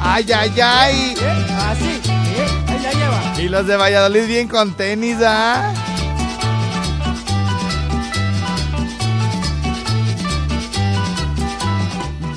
Ay, 0.00 0.24
ay, 0.32 0.60
ay. 0.62 1.14
Eh, 1.20 1.46
Así. 1.58 2.00
Eh, 2.04 2.46
Ahí 2.68 2.78
la 2.78 2.92
lleva. 2.92 3.34
Y 3.38 3.48
los 3.48 3.66
de 3.66 3.76
Valladolid 3.76 4.26
bien 4.28 4.46
con 4.46 4.74
tenis, 4.74 5.16
¿ah? 5.22 5.74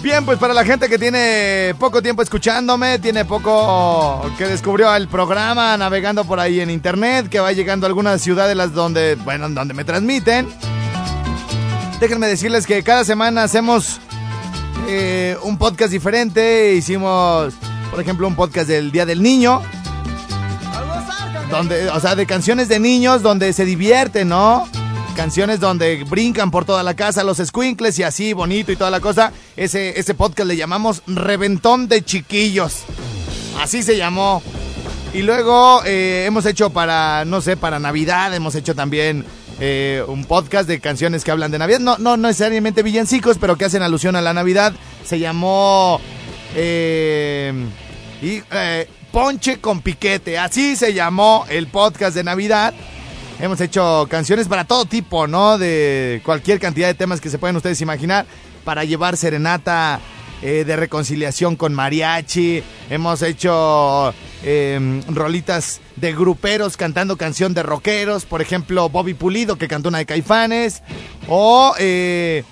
Bien, 0.02 0.26
pues 0.26 0.40
para 0.40 0.56
la 0.56 0.66
gente 0.66 0.90
que 0.90 0.98
tiene 0.98 1.76
poco 1.78 2.02
tiempo 2.02 2.24
escuchándome, 2.24 2.98
tiene 2.98 3.26
poco 3.26 4.26
que 4.40 4.48
descubrió 4.48 4.96
el 4.96 5.08
programa, 5.08 5.78
navegando 5.78 6.26
por 6.26 6.40
ahí 6.40 6.62
en 6.62 6.72
internet, 6.72 7.30
que 7.30 7.40
va 7.40 7.52
llegando 7.52 7.86
a 7.86 7.90
algunas 7.90 8.20
ciudades 8.20 8.56
las 8.56 8.74
donde, 8.74 9.16
bueno, 9.24 9.48
donde 9.50 9.76
me 9.76 9.84
transmiten. 9.84 10.48
Déjenme 12.00 12.28
decirles 12.28 12.66
que 12.66 12.82
cada 12.82 13.04
semana 13.04 13.44
hacemos 13.44 14.00
eh, 14.88 15.38
un 15.44 15.58
podcast 15.58 15.92
diferente. 15.92 16.74
Hicimos, 16.76 17.54
por 17.92 18.00
ejemplo, 18.00 18.28
un 18.28 18.36
podcast 18.36 18.68
del 18.70 18.92
Día 18.92 19.06
del 19.06 19.22
Niño 19.22 19.62
donde, 21.50 21.90
o 21.90 22.00
sea, 22.00 22.16
de 22.16 22.26
canciones 22.26 22.70
de 22.70 22.80
niños 22.80 23.22
donde 23.22 23.52
se 23.54 23.66
divierten, 23.66 24.30
¿no? 24.30 24.68
Canciones 25.16 25.60
donde 25.60 26.04
brincan 26.06 26.52
por 26.52 26.64
toda 26.64 26.84
la 26.84 26.94
casa 26.94 27.24
los 27.24 27.38
squinkles 27.38 28.00
y 28.00 28.04
así, 28.04 28.34
bonito 28.34 28.72
y 28.72 28.76
toda 28.76 28.92
la 28.92 29.00
cosa. 29.00 29.34
Ese, 29.58 30.00
ese 30.00 30.14
podcast 30.14 30.48
le 30.48 30.56
llamamos 30.56 31.02
Reventón 31.08 31.88
de 31.88 32.04
Chiquillos. 32.04 32.84
Así 33.60 33.84
se 33.84 33.98
llamó. 33.98 34.42
Y 35.14 35.24
luego 35.24 35.82
eh, 35.86 36.26
hemos 36.28 36.46
hecho 36.46 36.70
para, 36.70 37.26
no 37.26 37.42
sé, 37.42 37.58
para 37.58 37.80
Navidad, 37.80 38.34
hemos 38.34 38.56
hecho 38.56 38.76
también 38.76 39.26
eh, 39.60 40.04
un 40.08 40.26
podcast 40.26 40.68
de 40.68 40.80
canciones 40.80 41.24
que 41.24 41.32
hablan 41.32 41.52
de 41.52 41.60
Navidad. 41.60 41.80
No, 41.80 41.98
no 41.98 42.18
necesariamente 42.18 42.84
villancicos, 42.84 43.38
pero 43.38 43.58
que 43.58 43.66
hacen 43.66 43.84
alusión 43.84 44.16
a 44.16 44.22
la 44.22 44.34
Navidad. 44.34 44.74
Se 45.06 45.20
llamó... 45.20 46.00
eh, 46.56 47.54
y, 48.22 48.42
eh, 48.52 48.88
Ponche 49.12 49.60
con 49.60 49.82
Piquete. 49.82 50.38
Así 50.38 50.76
se 50.76 50.94
llamó 50.94 51.46
el 51.50 51.68
podcast 51.68 52.16
de 52.16 52.24
Navidad. 52.24 52.74
Hemos 53.40 53.60
hecho 53.62 54.06
canciones 54.10 54.48
para 54.48 54.66
todo 54.66 54.86
tipo, 54.86 55.26
¿no? 55.26 55.58
De 55.58 56.22
cualquier 56.24 56.60
cantidad 56.60 56.88
de 56.88 56.94
temas 56.94 57.20
que 57.22 57.30
se 57.30 57.40
pueden 57.40 57.56
ustedes 57.56 57.82
imaginar. 57.82 58.26
Para 58.64 58.84
llevar 58.84 59.18
serenata 59.18 60.00
eh, 60.42 60.64
de 60.66 60.76
reconciliación 60.76 61.56
con 61.56 61.74
mariachi. 61.74 62.62
Hemos 62.90 63.22
hecho 63.24 64.14
eh, 64.44 65.02
rolitas 65.08 65.82
de 65.96 66.14
gruperos 66.14 66.78
cantando 66.78 67.18
canción 67.18 67.54
de 67.54 67.64
rockeros. 67.64 68.26
Por 68.26 68.42
ejemplo, 68.42 68.90
Bobby 68.90 69.14
Pulido 69.14 69.58
que 69.58 69.68
cantó 69.68 69.90
una 69.90 70.00
de 70.00 70.06
Caifanes. 70.06 70.82
O, 71.28 71.74
eh, 71.78 72.44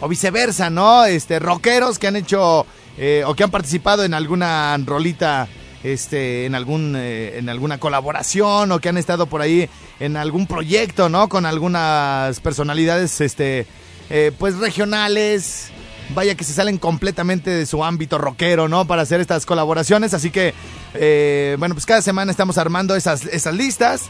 o 0.00 0.08
viceversa, 0.08 0.68
¿no? 0.68 1.04
Este, 1.04 1.38
rockeros 1.38 1.98
que 1.98 2.08
han 2.08 2.16
hecho 2.16 2.66
eh, 2.98 3.22
o 3.26 3.34
que 3.34 3.44
han 3.44 3.50
participado 3.50 4.04
en 4.04 4.14
alguna 4.14 4.76
rolita 4.84 5.48
este, 5.82 6.46
en, 6.46 6.54
algún, 6.54 6.94
eh, 6.96 7.38
en 7.38 7.48
alguna 7.48 7.78
colaboración 7.78 8.70
o 8.70 8.78
que 8.80 8.88
han 8.88 8.98
estado 8.98 9.26
por 9.26 9.40
ahí 9.40 9.68
en 10.00 10.16
algún 10.16 10.46
proyecto, 10.46 11.08
¿no? 11.08 11.28
Con 11.28 11.46
algunas 11.46 12.40
personalidades, 12.40 13.20
este, 13.20 13.66
eh, 14.10 14.32
pues 14.38 14.58
regionales. 14.58 15.70
Vaya 16.14 16.34
que 16.34 16.44
se 16.44 16.52
salen 16.52 16.78
completamente 16.78 17.50
de 17.50 17.66
su 17.66 17.84
ámbito 17.84 18.18
rockero, 18.18 18.68
¿no? 18.68 18.86
Para 18.86 19.02
hacer 19.02 19.20
estas 19.20 19.46
colaboraciones. 19.46 20.14
Así 20.14 20.30
que, 20.30 20.54
eh, 20.94 21.56
bueno, 21.58 21.74
pues 21.74 21.86
cada 21.86 22.02
semana 22.02 22.30
estamos 22.30 22.58
armando 22.58 22.94
esas, 22.94 23.24
listas. 23.52 24.02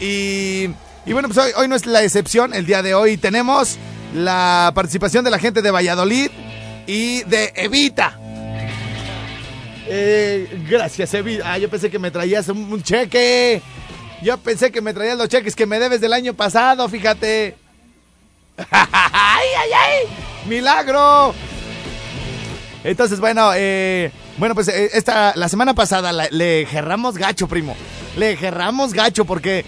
Y, 0.00 0.70
y 1.06 1.12
bueno, 1.12 1.28
pues 1.28 1.38
hoy, 1.38 1.52
hoy 1.56 1.68
no 1.68 1.76
es 1.76 1.86
la 1.86 2.02
excepción. 2.02 2.54
El 2.54 2.66
día 2.66 2.82
de 2.82 2.94
hoy 2.94 3.16
tenemos 3.16 3.78
la 4.14 4.72
participación 4.74 5.24
de 5.24 5.30
la 5.30 5.38
gente 5.38 5.62
de 5.62 5.70
Valladolid 5.70 6.30
y 6.86 7.22
de 7.24 7.52
Evita. 7.56 8.18
Eh, 9.86 10.64
gracias, 10.68 11.12
Evita. 11.14 11.52
Ah, 11.52 11.58
yo 11.58 11.68
pensé 11.68 11.90
que 11.90 11.98
me 11.98 12.10
traías 12.10 12.48
un, 12.48 12.72
un 12.72 12.82
cheque. 12.82 13.62
Yo 14.22 14.38
pensé 14.38 14.70
que 14.70 14.80
me 14.80 14.92
traías 14.92 15.16
los 15.16 15.28
cheques 15.28 15.56
que 15.56 15.66
me 15.66 15.78
debes 15.78 16.00
del 16.00 16.12
año 16.12 16.34
pasado, 16.34 16.88
fíjate. 16.88 17.56
¡Milagro! 20.50 21.32
Entonces, 22.82 23.20
bueno, 23.20 23.52
eh, 23.54 24.10
bueno, 24.36 24.56
pues 24.56 24.66
eh, 24.66 24.90
esta, 24.94 25.32
la 25.36 25.48
semana 25.48 25.74
pasada 25.74 26.12
le 26.12 26.66
gerramos 26.66 27.16
gacho, 27.16 27.46
primo. 27.46 27.76
Le 28.16 28.36
gerramos 28.36 28.92
gacho 28.92 29.24
porque 29.24 29.64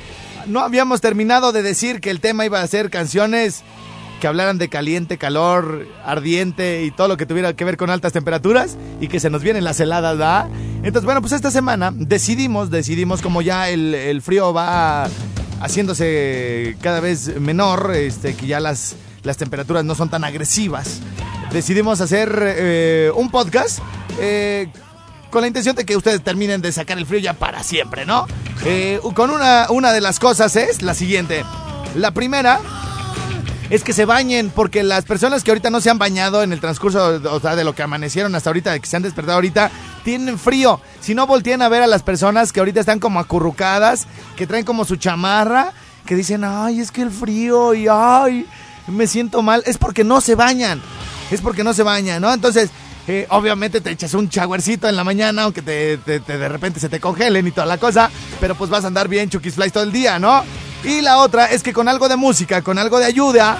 no 0.46 0.58
habíamos 0.58 1.00
terminado 1.00 1.52
de 1.52 1.62
decir 1.62 2.00
que 2.00 2.10
el 2.10 2.20
tema 2.20 2.44
iba 2.46 2.60
a 2.60 2.66
ser 2.66 2.90
canciones 2.90 3.62
que 4.20 4.26
hablaran 4.26 4.58
de 4.58 4.68
caliente, 4.68 5.18
calor, 5.18 5.86
ardiente 6.04 6.82
y 6.82 6.90
todo 6.90 7.06
lo 7.06 7.16
que 7.16 7.26
tuviera 7.26 7.54
que 7.54 7.64
ver 7.64 7.76
con 7.76 7.88
altas 7.88 8.12
temperaturas 8.12 8.76
y 9.00 9.06
que 9.06 9.20
se 9.20 9.30
nos 9.30 9.44
vienen 9.44 9.62
las 9.62 9.78
heladas, 9.78 10.18
¿verdad? 10.18 10.48
Entonces, 10.78 11.04
bueno, 11.04 11.20
pues 11.20 11.32
esta 11.32 11.52
semana 11.52 11.92
decidimos, 11.94 12.70
decidimos 12.72 13.22
como 13.22 13.40
ya 13.40 13.70
el, 13.70 13.94
el 13.94 14.20
frío 14.20 14.52
va 14.52 15.08
haciéndose 15.60 16.76
cada 16.80 16.98
vez 16.98 17.40
menor, 17.40 17.92
este, 17.94 18.34
que 18.34 18.48
ya 18.48 18.58
las, 18.58 18.96
las 19.22 19.36
temperaturas 19.36 19.84
no 19.84 19.94
son 19.94 20.08
tan 20.08 20.24
agresivas, 20.24 21.00
decidimos 21.52 22.00
hacer 22.00 22.36
eh, 22.42 23.12
un 23.14 23.30
podcast 23.30 23.80
eh, 24.18 24.68
con 25.30 25.42
la 25.42 25.46
intención 25.46 25.76
de 25.76 25.84
que 25.84 25.96
ustedes 25.96 26.22
terminen 26.22 26.60
de 26.60 26.72
sacar 26.72 26.98
el 26.98 27.06
frío 27.06 27.20
ya 27.20 27.34
para 27.34 27.62
siempre, 27.62 28.04
¿no? 28.04 28.26
Eh, 28.64 29.00
con 29.14 29.30
una, 29.30 29.66
una 29.70 29.92
de 29.92 30.00
las 30.00 30.18
cosas 30.18 30.56
es 30.56 30.82
la 30.82 30.94
siguiente. 30.94 31.44
La 31.94 32.10
primera 32.12 32.60
es 33.70 33.82
que 33.84 33.94
se 33.94 34.04
bañen, 34.04 34.52
porque 34.54 34.82
las 34.82 35.06
personas 35.06 35.42
que 35.42 35.50
ahorita 35.50 35.70
no 35.70 35.80
se 35.80 35.88
han 35.88 35.96
bañado 35.98 36.42
en 36.42 36.52
el 36.52 36.60
transcurso, 36.60 37.22
o 37.30 37.40
sea, 37.40 37.56
de 37.56 37.64
lo 37.64 37.74
que 37.74 37.82
amanecieron 37.82 38.34
hasta 38.34 38.50
ahorita, 38.50 38.72
de 38.72 38.80
que 38.80 38.86
se 38.86 38.96
han 38.96 39.02
despertado 39.02 39.36
ahorita, 39.36 39.70
tienen 40.04 40.38
frío. 40.38 40.78
Si 41.00 41.14
no 41.14 41.26
voltean 41.26 41.62
a 41.62 41.70
ver 41.70 41.82
a 41.82 41.86
las 41.86 42.02
personas 42.02 42.52
que 42.52 42.60
ahorita 42.60 42.80
están 42.80 42.98
como 42.98 43.18
acurrucadas, 43.18 44.06
que 44.36 44.46
traen 44.46 44.66
como 44.66 44.84
su 44.84 44.96
chamarra, 44.96 45.72
que 46.04 46.14
dicen, 46.14 46.44
ay, 46.44 46.80
es 46.80 46.90
que 46.90 47.00
el 47.00 47.10
frío 47.10 47.72
y 47.72 47.86
ay, 47.90 48.46
me 48.86 49.06
siento 49.06 49.42
mal, 49.42 49.62
es 49.66 49.78
porque 49.78 50.04
no 50.04 50.20
se 50.20 50.34
bañan. 50.34 50.82
Es 51.30 51.40
porque 51.40 51.64
no 51.64 51.72
se 51.72 51.82
bañan, 51.82 52.20
¿no? 52.20 52.32
Entonces, 52.32 52.70
eh, 53.08 53.26
obviamente 53.30 53.80
te 53.80 53.90
echas 53.90 54.14
un 54.14 54.28
chaguercito 54.28 54.88
en 54.88 54.96
la 54.96 55.02
mañana, 55.02 55.42
aunque 55.42 55.62
te, 55.62 55.96
de 55.96 56.48
repente 56.48 56.78
se 56.78 56.88
te 56.88 57.00
congelen 57.00 57.46
y 57.46 57.50
toda 57.50 57.66
la 57.66 57.78
cosa, 57.78 58.10
pero 58.40 58.54
pues 58.54 58.70
vas 58.70 58.84
a 58.84 58.88
andar 58.88 59.08
bien 59.08 59.28
chukis 59.28 59.54
flies 59.54 59.72
todo 59.72 59.82
el 59.82 59.92
día, 59.92 60.18
¿no? 60.18 60.44
Y 60.84 61.00
la 61.00 61.18
otra 61.18 61.46
es 61.46 61.62
que 61.62 61.72
con 61.72 61.88
algo 61.88 62.08
de 62.08 62.16
música, 62.16 62.62
con 62.62 62.78
algo 62.78 62.98
de 62.98 63.06
ayuda, 63.06 63.58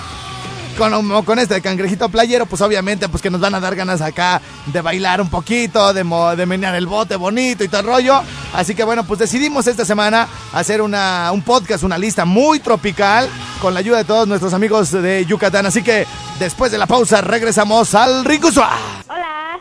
con, 0.79 1.25
con 1.25 1.39
este 1.39 1.61
cangrejito 1.61 2.09
playero, 2.09 2.47
pues 2.47 2.63
obviamente 2.63 3.09
pues 3.09 3.23
que 3.23 3.31
nos 3.31 3.41
van 3.41 3.55
a 3.55 3.61
dar 3.61 3.75
ganas 3.75 4.01
acá 4.01 4.41
de 4.67 4.81
bailar 4.81 5.21
un 5.21 5.29
poquito, 5.29 5.93
de, 5.93 6.05
de 6.37 6.47
menear 6.47 6.75
el 6.75 6.87
bote 6.87 7.17
bonito 7.17 7.65
y 7.65 7.69
todo 7.69 7.81
el 7.81 7.87
rollo. 7.87 8.23
Así 8.55 8.75
que 8.75 8.85
bueno, 8.85 9.05
pues 9.05 9.21
decidimos 9.21 9.67
esta 9.67 9.85
semana 9.85 10.29
hacer 10.53 10.83
una, 10.83 11.31
un 11.33 11.43
podcast, 11.43 11.85
una 11.85 11.99
lista 11.99 12.25
muy 12.25 12.61
tropical 12.61 13.29
con 13.63 13.75
la 13.75 13.81
ayuda 13.81 13.99
de 13.99 14.05
todos 14.05 14.27
nuestros 14.27 14.53
amigos 14.55 14.91
de 14.91 15.25
Yucatán. 15.25 15.65
Así 15.67 15.85
que 15.85 16.05
después 16.41 16.73
de 16.73 16.79
la 16.79 16.89
pausa 16.89 17.21
regresamos 17.21 17.95
al 17.95 18.25
Rincuso. 18.25 18.61
Hola, 19.09 19.61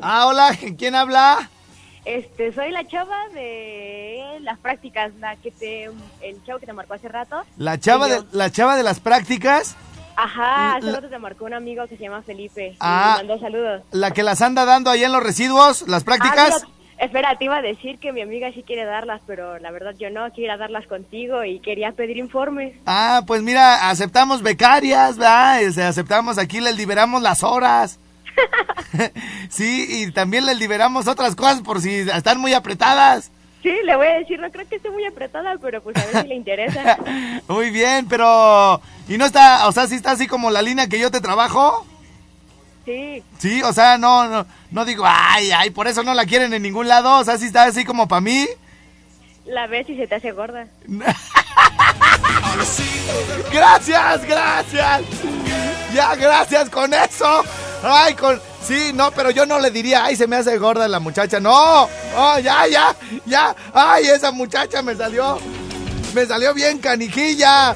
Ah, 0.00 0.26
hola, 0.26 0.56
¿quién 0.78 0.94
habla? 0.94 1.50
este, 2.06 2.52
soy 2.54 2.70
la 2.72 2.84
chava 2.88 3.28
de 3.34 4.38
las 4.40 4.58
prácticas, 4.58 5.12
la 5.20 5.36
que 5.36 5.50
te, 5.50 5.84
el 6.22 6.42
chavo 6.46 6.58
que 6.60 6.66
te 6.66 6.72
marcó 6.72 6.94
hace 6.94 7.08
rato. 7.08 7.42
La 7.58 7.78
chava, 7.78 8.08
de, 8.08 8.22
la 8.32 8.50
chava 8.50 8.74
de 8.74 8.82
las 8.82 9.00
prácticas, 9.00 9.76
Ajá, 10.16 10.76
hace 10.76 10.90
rato 10.90 11.08
te 11.10 11.18
marcó 11.18 11.44
un 11.44 11.52
amigo 11.54 11.86
que 11.88 11.96
se 11.98 12.02
llama 12.04 12.22
Felipe. 12.22 12.74
Ah. 12.80 13.18
Y 13.20 13.22
me 13.22 13.28
mandó 13.28 13.44
saludos. 13.44 13.82
la 13.92 14.10
que 14.12 14.22
las 14.22 14.40
anda 14.40 14.64
dando 14.64 14.90
ahí 14.90 15.04
en 15.04 15.12
los 15.12 15.22
residuos, 15.22 15.86
las 15.88 16.04
prácticas. 16.04 16.54
Ah, 16.54 16.66
mira, 16.66 16.81
espera, 17.02 17.36
te 17.36 17.44
iba 17.44 17.56
a 17.56 17.62
decir 17.62 17.98
que 17.98 18.12
mi 18.12 18.22
amiga 18.22 18.52
sí 18.52 18.62
quiere 18.62 18.84
darlas, 18.84 19.20
pero 19.26 19.58
la 19.58 19.70
verdad 19.70 19.94
yo 19.98 20.08
no, 20.10 20.30
quiero 20.32 20.56
darlas 20.56 20.86
contigo 20.86 21.44
y 21.44 21.60
quería 21.60 21.92
pedir 21.92 22.16
informes. 22.16 22.74
Ah, 22.86 23.22
pues 23.26 23.42
mira, 23.42 23.90
aceptamos 23.90 24.42
becarias, 24.42 25.18
¿verdad? 25.18 25.64
Aceptamos 25.88 26.38
aquí, 26.38 26.60
les 26.60 26.76
liberamos 26.76 27.20
las 27.20 27.42
horas. 27.42 27.98
sí, 29.50 29.86
y 29.88 30.12
también 30.12 30.46
les 30.46 30.58
liberamos 30.58 31.08
otras 31.08 31.34
cosas 31.34 31.60
por 31.60 31.80
si 31.80 31.90
están 31.90 32.40
muy 32.40 32.54
apretadas. 32.54 33.30
Sí, 33.62 33.72
le 33.84 33.94
voy 33.94 34.06
a 34.06 34.18
decir, 34.18 34.40
no 34.40 34.50
creo 34.50 34.68
que 34.68 34.76
esté 34.76 34.90
muy 34.90 35.04
apretada, 35.04 35.56
pero 35.60 35.82
pues 35.82 35.96
a 35.96 36.06
ver 36.06 36.22
si 36.22 36.28
le 36.28 36.34
interesa. 36.34 36.98
Muy 37.48 37.70
bien, 37.70 38.08
pero... 38.08 38.80
¿Y 39.08 39.18
no 39.18 39.24
está, 39.24 39.68
o 39.68 39.72
sea, 39.72 39.86
sí 39.86 39.94
está 39.94 40.12
así 40.12 40.26
como 40.26 40.50
la 40.50 40.62
línea 40.62 40.88
que 40.88 40.98
yo 40.98 41.12
te 41.12 41.20
trabajo? 41.20 41.86
Sí, 42.84 43.22
Sí, 43.38 43.62
o 43.62 43.72
sea, 43.72 43.96
no, 43.98 44.26
no, 44.28 44.46
no 44.70 44.84
digo, 44.84 45.04
ay, 45.06 45.50
ay, 45.52 45.70
por 45.70 45.86
eso 45.86 46.02
no 46.02 46.14
la 46.14 46.26
quieren 46.26 46.52
en 46.52 46.62
ningún 46.62 46.88
lado, 46.88 47.18
o 47.18 47.24
sea, 47.24 47.38
sí 47.38 47.46
está 47.46 47.64
así 47.64 47.84
como 47.84 48.08
para 48.08 48.20
mí. 48.20 48.46
la 49.46 49.66
ves 49.68 49.88
y 49.88 49.96
se 49.96 50.06
te 50.06 50.16
hace 50.16 50.32
gorda. 50.32 50.66
Gracias, 53.52 54.24
gracias. 54.26 55.02
Ya, 55.94 56.14
gracias 56.14 56.70
con 56.70 56.92
eso. 56.94 57.44
Ay, 57.82 58.14
con... 58.14 58.40
Sí, 58.62 58.92
no, 58.94 59.10
pero 59.10 59.30
yo 59.30 59.44
no 59.44 59.58
le 59.58 59.70
diría, 59.70 60.04
ay, 60.04 60.16
se 60.16 60.26
me 60.26 60.36
hace 60.36 60.56
gorda 60.56 60.86
la 60.86 61.00
muchacha. 61.00 61.40
No, 61.40 61.88
oh, 62.16 62.38
ya, 62.38 62.66
ya, 62.68 62.94
ya. 63.26 63.54
Ay, 63.74 64.06
esa 64.06 64.30
muchacha 64.30 64.82
me 64.82 64.94
salió, 64.94 65.38
me 66.14 66.24
salió 66.26 66.54
bien 66.54 66.78
canijilla. 66.78 67.74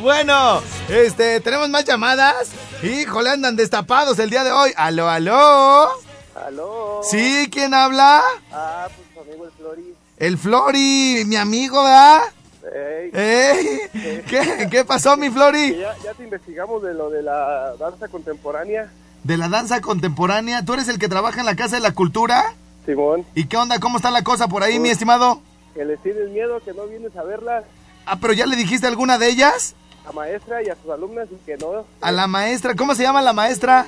Bueno, 0.00 0.62
este, 0.88 1.40
tenemos 1.40 1.68
más 1.68 1.84
llamadas. 1.84 2.48
Híjole, 2.82 3.30
andan 3.30 3.56
destapados 3.56 4.18
el 4.18 4.30
día 4.30 4.44
de 4.44 4.52
hoy. 4.52 4.72
Aló, 4.76 5.08
aló. 5.08 5.88
Aló. 6.46 7.00
Sí, 7.08 7.48
¿quién 7.52 7.74
habla? 7.74 8.22
Ah, 8.50 8.88
pues 8.94 9.08
tu 9.14 9.20
amigo 9.20 9.44
el 9.46 9.52
Flori. 9.52 9.94
El 10.18 10.38
Flori, 10.38 11.22
mi 11.26 11.36
amigo, 11.36 11.82
¿verdad? 11.82 12.20
Ey. 12.74 13.10
¿Qué, 14.28 14.68
¿Qué 14.70 14.84
pasó, 14.84 15.16
mi 15.16 15.30
Flori? 15.30 15.76
ya, 15.78 15.94
ya 16.02 16.14
te 16.14 16.24
investigamos 16.24 16.82
de 16.82 16.94
lo 16.94 17.10
de 17.10 17.22
la 17.22 17.74
danza 17.78 18.08
contemporánea, 18.08 18.90
De 19.24 19.36
la 19.36 19.48
danza 19.48 19.80
contemporánea. 19.80 20.64
¿Tú 20.64 20.74
eres 20.74 20.88
el 20.88 20.98
que 20.98 21.08
trabaja 21.08 21.40
en 21.40 21.46
la 21.46 21.56
Casa 21.56 21.76
de 21.76 21.82
la 21.82 21.92
Cultura? 21.92 22.54
Simón. 22.86 23.24
¿Y 23.34 23.46
qué 23.46 23.56
onda? 23.56 23.78
¿Cómo 23.78 23.98
está 23.98 24.10
la 24.10 24.22
cosa 24.24 24.48
por 24.48 24.62
ahí, 24.62 24.78
mi 24.80 24.88
estimado? 24.90 25.40
Que 25.74 25.84
les 25.84 26.02
tienes 26.02 26.28
miedo, 26.30 26.60
que 26.64 26.72
no 26.72 26.86
vienes 26.86 27.16
a 27.16 27.22
verla 27.22 27.62
Ah, 28.06 28.16
pero 28.20 28.32
ya 28.32 28.46
le 28.46 28.56
dijiste 28.56 28.86
alguna 28.88 29.16
de 29.18 29.28
ellas? 29.28 29.74
A 30.08 30.12
maestra 30.12 30.62
y 30.62 30.68
a 30.68 30.76
sus 30.76 30.90
alumnas 30.90 31.28
y 31.30 31.36
que 31.44 31.56
no. 31.56 31.84
A 32.00 32.12
la 32.12 32.26
maestra. 32.26 32.74
¿Cómo 32.74 32.94
se 32.94 33.02
llama 33.02 33.22
la 33.22 33.32
maestra? 33.32 33.86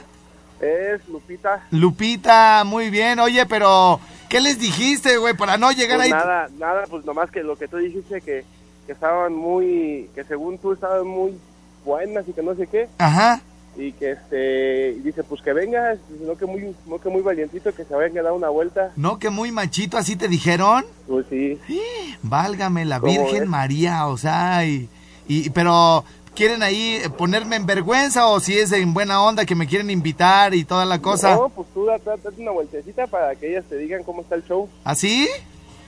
Es 0.60 1.06
Lupita. 1.08 1.66
Lupita, 1.70 2.62
muy 2.64 2.88
bien. 2.90 3.18
Oye, 3.20 3.44
pero 3.46 4.00
¿qué 4.28 4.40
les 4.40 4.58
dijiste, 4.58 5.16
güey? 5.18 5.34
Para 5.34 5.56
no 5.58 5.72
llegar 5.72 5.96
Pues 5.98 6.06
ahí. 6.06 6.12
nada, 6.12 6.48
nada, 6.58 6.84
pues 6.88 7.04
nomás 7.04 7.30
que 7.30 7.42
lo 7.42 7.56
que 7.56 7.68
tú 7.68 7.76
dijiste 7.78 8.20
que, 8.20 8.44
que 8.86 8.92
estaban 8.92 9.34
muy, 9.34 10.08
que 10.14 10.24
según 10.24 10.58
tú 10.58 10.72
estaban 10.72 11.06
muy 11.06 11.36
buenas 11.84 12.26
y 12.28 12.32
que 12.32 12.42
no 12.42 12.54
sé 12.54 12.66
qué, 12.66 12.88
Ajá. 12.96 13.42
y 13.76 13.92
que 13.92 14.12
este, 14.12 14.90
y 14.96 15.00
dice 15.00 15.22
pues 15.24 15.42
que 15.42 15.52
venga, 15.52 15.96
no 16.22 16.34
que 16.36 16.46
muy, 16.46 16.74
no 16.86 16.98
que 16.98 17.10
muy 17.10 17.20
valientito, 17.20 17.74
que 17.74 17.84
se 17.84 17.94
venga 17.96 18.20
a 18.20 18.24
dar 18.24 18.32
una 18.32 18.48
vuelta, 18.48 18.92
¿No 18.96 19.18
que 19.18 19.28
muy 19.28 19.52
machito 19.52 19.98
así 19.98 20.16
te 20.16 20.28
dijeron? 20.28 20.86
pues 21.06 21.26
sí, 21.28 21.60
Válgame 22.22 22.84
la 22.86 23.00
¿Cómo 23.00 23.12
Virgen? 23.12 23.48
María, 23.48 24.06
o 24.06 24.16
sea, 24.16 24.64
y, 24.64 24.88
y- 25.28 25.50
pero 25.50 26.04
¿quieren 26.34 26.62
ahí 26.62 27.00
ponerme 27.16 27.56
en 27.56 27.66
vergüenza 27.66 28.26
o 28.26 28.40
si 28.40 28.58
es 28.58 28.72
en 28.72 28.92
buena 28.94 29.22
onda 29.22 29.44
que 29.44 29.54
me 29.54 29.66
quieren 29.66 29.90
invitar 29.90 30.54
y 30.54 30.64
toda 30.64 30.84
la 30.84 31.00
cosa? 31.00 31.34
no, 31.36 31.48
pues 31.48 31.68
tú 31.74 31.84
date, 31.86 32.04
date 32.10 32.40
una 32.40 32.50
vueltecita 32.52 33.06
para 33.06 33.34
que 33.36 33.50
ellas 33.50 33.64
te 33.68 33.76
digan 33.76 34.02
cómo 34.04 34.22
está 34.22 34.34
el 34.34 34.44
show. 34.44 34.68
¿Así? 34.84 35.28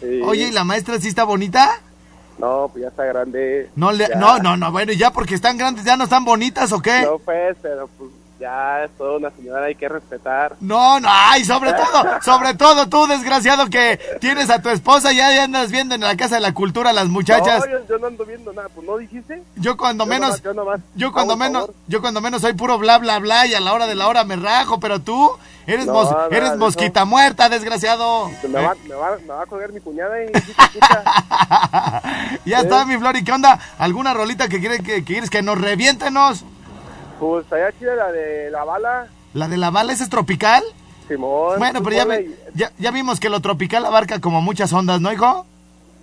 Sí. 0.01 0.21
Oye, 0.25 0.49
¿y 0.49 0.53
la 0.53 0.65
maestra 0.65 1.01
sí 1.01 1.09
está 1.09 1.25
bonita? 1.25 1.81
No, 2.39 2.69
pues 2.71 2.83
ya 2.83 2.89
está 2.89 3.05
grande. 3.05 3.71
No, 3.77 3.93
le, 3.93 4.09
no, 4.17 4.39
no, 4.39 4.57
no, 4.59 4.71
bueno, 4.71 4.93
¿y 4.93 4.97
ya 4.99 5.11
porque 5.11 5.35
están 5.35 5.57
grandes 5.57 5.85
ya 5.87 5.97
no 5.97 6.05
están 6.05 6.25
bonitas 6.25 6.71
o 6.73 6.83
qué? 6.83 7.01
No, 7.03 7.19
pues, 7.19 7.57
pero 7.63 7.89
pues 7.97 8.11
ya 8.39 8.85
es 8.85 8.91
toda 8.99 9.17
una 9.17 9.31
señora, 9.31 9.65
hay 9.67 9.75
que 9.75 9.89
respetar. 9.89 10.57
No, 10.61 11.01
no, 11.01 11.09
ay, 11.11 11.45
sobre 11.45 11.73
todo, 11.73 12.05
sobre 12.23 12.55
todo 12.55 12.89
tú, 12.89 13.07
desgraciado, 13.07 13.69
que 13.71 13.99
tienes 14.21 14.51
a 14.51 14.61
tu 14.61 14.69
esposa 14.69 15.13
y 15.13 15.17
ya 15.17 15.43
andas 15.45 15.71
viendo 15.71 15.95
en 15.95 16.03
la 16.03 16.17
Casa 16.17 16.37
de 16.37 16.41
la 16.43 16.53
Cultura 16.53 16.91
a 16.91 16.93
las 16.93 17.09
muchachas. 17.09 17.65
No, 17.67 17.79
yo, 17.79 17.87
yo 17.89 17.99
no 17.99 18.07
ando 18.09 18.25
viendo 18.27 18.53
nada, 18.53 18.69
pues 18.75 18.87
no 18.87 18.97
dijiste. 18.99 19.43
Yo 19.57 19.77
cuando 19.77 20.05
Yo 20.05 20.11
menos, 20.11 20.29
nomás- 20.31 20.43
yo 20.43 20.55
nomás 20.55 20.81
yo 20.95 21.13
cuando 21.13 21.37
menos, 21.37 21.71
yo 21.87 22.01
cuando 22.01 22.21
menos 22.21 22.43
soy 22.43 22.53
puro 22.53 22.79
bla 22.79 22.99
bla 22.99 23.19
bla 23.19 23.47
y 23.47 23.55
a 23.55 23.61
la 23.61 23.73
hora 23.73 23.87
de 23.87 23.95
la 23.95 24.09
hora 24.09 24.25
me 24.25 24.37
rajo, 24.37 24.79
pero 24.81 25.01
tú 25.01 25.31
eres 25.67 25.87
No, 25.87 25.93
mos- 25.95 26.11
nada 26.11 26.29
eres 26.31 26.57
mosquita 26.57 27.05
muerta, 27.05 27.49
desgraciado. 27.49 28.31
Me 28.49 28.63
va, 28.63 28.75
me, 28.87 28.95
va, 28.95 29.17
me 29.21 29.27
va 29.29 29.43
a 29.43 29.47
colgar 29.47 29.73
mi 29.73 29.81
cuñada 29.81 30.23
y 30.23 30.27
ya 32.45 32.61
está, 32.61 32.85
mi 32.85 32.97
Flor, 32.99 33.17
¿y 33.17 33.25
qué 33.25 33.33
onda? 33.33 33.59
¿Alguna 33.79 34.15
rolita 34.15 34.49
que 34.49 34.61
quieres 34.61 34.79
que, 34.79 34.85
que 34.97 35.05
quieres 35.05 35.31
que 35.31 35.43
nos 35.43 35.61
reviéntenos? 35.61 36.45
Pues 37.21 37.51
allá 37.53 37.73
chida 37.79 37.95
la 37.95 38.13
de 38.13 38.51
la 38.51 38.65
bala, 38.65 39.07
¿La 39.35 39.49
de 39.49 39.57
la 39.57 39.71
bala 39.71 39.93
esa 39.93 40.05
es 40.05 40.11
tropical? 40.11 40.63
Simón. 41.09 41.59
Bueno, 41.59 41.83
pero 41.83 41.97
ya, 41.97 42.05
vi- 42.05 42.35
ya, 42.55 42.73
ya 42.79 42.91
vimos 42.91 43.21
que 43.21 43.29
lo 43.29 43.41
tropical 43.41 43.85
abarca 43.85 44.21
como 44.21 44.41
muchas 44.43 44.73
ondas, 44.73 45.01
¿no, 45.01 45.13
hijo? 45.13 45.47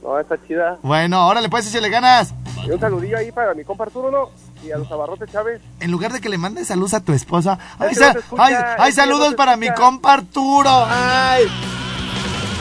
No, 0.01 0.19
está 0.19 0.37
chida. 0.47 0.77
Bueno, 0.81 1.17
ahora 1.17 1.41
le 1.41 1.49
puedes 1.49 1.67
echarle 1.69 1.89
ganas. 1.89 2.33
Y 2.65 2.71
un 2.71 2.79
saludillo 2.79 3.17
ahí 3.17 3.31
para 3.31 3.53
mi 3.53 3.63
compa 3.63 3.85
Arturo, 3.85 4.11
¿no? 4.11 4.29
Y 4.65 4.71
a 4.71 4.77
los 4.77 4.89
abarrotes 4.91 5.31
Chávez. 5.31 5.61
En 5.79 5.91
lugar 5.91 6.13
de 6.13 6.21
que 6.21 6.29
le 6.29 6.37
mandes 6.37 6.67
saludos 6.67 6.93
a 6.93 6.99
tu 7.01 7.11
esposa, 7.13 7.57
ay, 7.79 7.91
no 7.95 8.19
escucha, 8.19 8.75
ay, 8.77 8.91
no 8.91 8.95
saludos 8.95 9.33
para 9.35 9.57
mi 9.57 9.69
compa 9.73 10.13
Arturo. 10.13 10.69
Ay. 10.87 11.43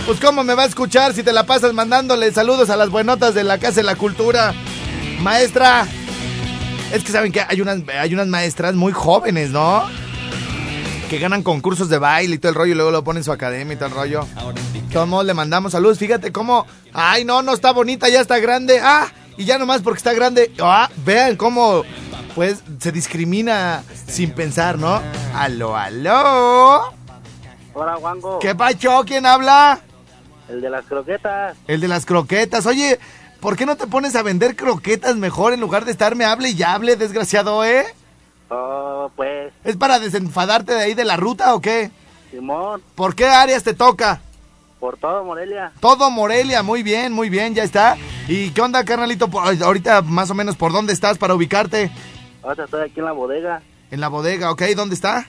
Pues 0.07 0.19
cómo 0.21 0.43
me 0.43 0.55
va 0.55 0.65
a 0.65 0.67
escuchar 0.67 1.13
si 1.15 1.23
te 1.23 1.33
la 1.33 1.45
pasas 1.47 1.73
mandándole 1.75 2.33
saludos 2.33 2.71
a 2.71 2.77
las 2.77 2.91
buenotas 2.91 3.35
de 3.35 3.45
la 3.45 3.59
Casa 3.59 3.77
de 3.77 3.83
la 3.85 3.95
Cultura. 3.97 4.53
Maestra, 5.21 5.87
es 6.93 7.05
que 7.05 7.13
saben 7.13 7.33
que 7.33 7.41
hay 7.41 7.61
unas, 7.61 7.81
hay 7.89 8.13
unas 8.15 8.27
maestras 8.27 8.75
muy 8.75 8.93
jóvenes, 8.93 9.51
¿no? 9.51 9.85
Que 11.09 11.19
ganan 11.19 11.43
concursos 11.43 11.89
de 11.89 11.99
baile 11.99 12.37
y 12.37 12.39
todo 12.39 12.51
el 12.51 12.55
rollo 12.55 12.73
y 12.73 12.75
luego 12.75 12.91
lo 12.91 13.05
ponen 13.05 13.21
en 13.21 13.25
su 13.25 13.33
academia 13.33 13.75
y 13.75 13.77
todo 13.77 13.89
el 13.89 13.95
rollo. 13.95 14.27
Todos 14.93 15.25
le 15.25 15.35
mandamos 15.35 15.73
saludos. 15.73 15.99
Fíjate 15.99 16.33
cómo. 16.33 16.67
Ay, 16.93 17.25
no, 17.25 17.43
no 17.43 17.55
está 17.55 17.73
bonita, 17.73 18.09
ya 18.09 18.21
está 18.21 18.39
grande. 18.39 18.79
Ah, 18.83 19.09
y 19.37 19.45
ya 19.45 19.59
nomás 19.59 19.81
porque 19.83 19.99
está 19.99 20.13
grande. 20.13 20.53
Ah, 20.61 20.91
vean 21.05 21.37
cómo. 21.37 21.83
Pues 22.35 22.63
se 22.79 22.93
discrimina 22.93 23.83
sin 24.07 24.33
pensar, 24.33 24.79
¿no? 24.79 25.01
Aló, 25.35 25.77
aló. 25.77 26.93
Hola, 27.75 27.97
Wango. 27.99 28.39
¿Qué 28.39 28.55
pacho? 28.55 29.03
¿Quién 29.07 29.25
habla? 29.27 29.81
El 30.49 30.61
de 30.61 30.69
las 30.69 30.85
croquetas. 30.85 31.57
El 31.67 31.81
de 31.81 31.89
las 31.89 32.05
croquetas. 32.05 32.67
Oye, 32.67 32.99
¿por 33.43 33.57
qué 33.59 33.67
no 33.67 33.77
te 33.77 33.87
pones 33.87 34.17
a 34.17 34.23
vender 34.23 34.57
croquetas 34.57 35.17
mejor 35.17 35.53
en 35.53 35.61
lugar 35.61 35.85
de 35.85 35.91
estarme 35.93 36.25
hable 36.25 36.49
y 36.51 36.63
hable, 36.63 36.97
desgraciado, 36.97 37.63
eh? 37.65 37.85
Oh, 38.49 39.11
pues, 39.17 39.53
¿Es 39.65 39.77
para 39.77 39.99
desenfadarte 39.99 40.73
de 40.73 40.83
ahí 40.83 40.95
de 40.95 41.05
la 41.05 41.17
ruta 41.17 41.55
o 41.55 41.61
qué? 41.61 41.91
Simón. 42.31 42.81
¿Por 42.95 43.15
qué 43.15 43.27
áreas 43.27 43.63
te 43.63 43.75
toca? 43.75 44.21
Por 44.81 44.97
todo, 44.97 45.23
Morelia. 45.25 45.73
Todo 45.81 46.11
Morelia, 46.11 46.63
muy 46.63 46.83
bien, 46.83 47.13
muy 47.13 47.29
bien, 47.29 47.55
ya 47.55 47.63
está. 47.63 47.97
¿Y 48.29 48.51
qué 48.51 48.61
onda, 48.63 48.85
carnalito? 48.85 49.29
Por- 49.29 49.45
ahorita 49.63 50.03
más 50.03 50.31
o 50.31 50.35
menos 50.35 50.57
por 50.57 50.73
dónde 50.73 50.93
estás 50.93 51.19
para 51.19 51.35
ubicarte. 51.35 51.91
Ahora 52.43 52.65
estoy 52.65 52.83
aquí 52.83 52.99
en 53.01 53.05
la 53.07 53.13
bodega, 53.13 53.63
En 53.91 54.01
la 54.01 54.09
bodega, 54.09 54.51
¿ok? 54.51 54.63
¿Dónde 54.77 54.95
está? 54.95 55.27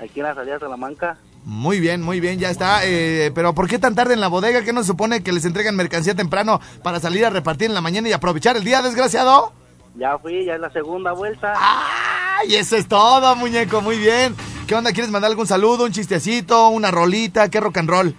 aquí 0.00 0.20
en 0.20 0.26
la 0.26 0.34
salida 0.34 0.54
de 0.54 0.60
Salamanca. 0.60 1.18
Muy 1.48 1.80
bien, 1.80 2.02
muy 2.02 2.20
bien, 2.20 2.38
ya 2.38 2.50
está. 2.50 2.80
Eh, 2.84 3.32
pero 3.34 3.54
¿por 3.54 3.68
qué 3.68 3.78
tan 3.78 3.94
tarde 3.94 4.12
en 4.12 4.20
la 4.20 4.28
bodega? 4.28 4.62
¿Qué 4.62 4.74
nos 4.74 4.86
supone 4.86 5.22
que 5.22 5.32
les 5.32 5.46
entregan 5.46 5.76
mercancía 5.76 6.14
temprano 6.14 6.60
para 6.82 7.00
salir 7.00 7.24
a 7.24 7.30
repartir 7.30 7.68
en 7.68 7.74
la 7.74 7.80
mañana 7.80 8.06
y 8.06 8.12
aprovechar 8.12 8.58
el 8.58 8.64
día, 8.64 8.82
desgraciado? 8.82 9.54
Ya 9.96 10.18
fui, 10.18 10.44
ya 10.44 10.56
es 10.56 10.60
la 10.60 10.70
segunda 10.70 11.12
vuelta. 11.12 11.54
¡Ay, 11.56 12.54
eso 12.54 12.76
es 12.76 12.86
todo, 12.86 13.34
muñeco! 13.34 13.80
Muy 13.80 13.96
bien. 13.96 14.36
¿Qué 14.66 14.74
onda? 14.74 14.92
¿Quieres 14.92 15.10
mandar 15.10 15.30
algún 15.30 15.46
saludo, 15.46 15.84
un 15.86 15.92
chistecito, 15.92 16.68
una 16.68 16.90
rolita? 16.90 17.48
¿Qué 17.48 17.60
rock 17.60 17.78
and 17.78 17.88
roll? 17.88 18.14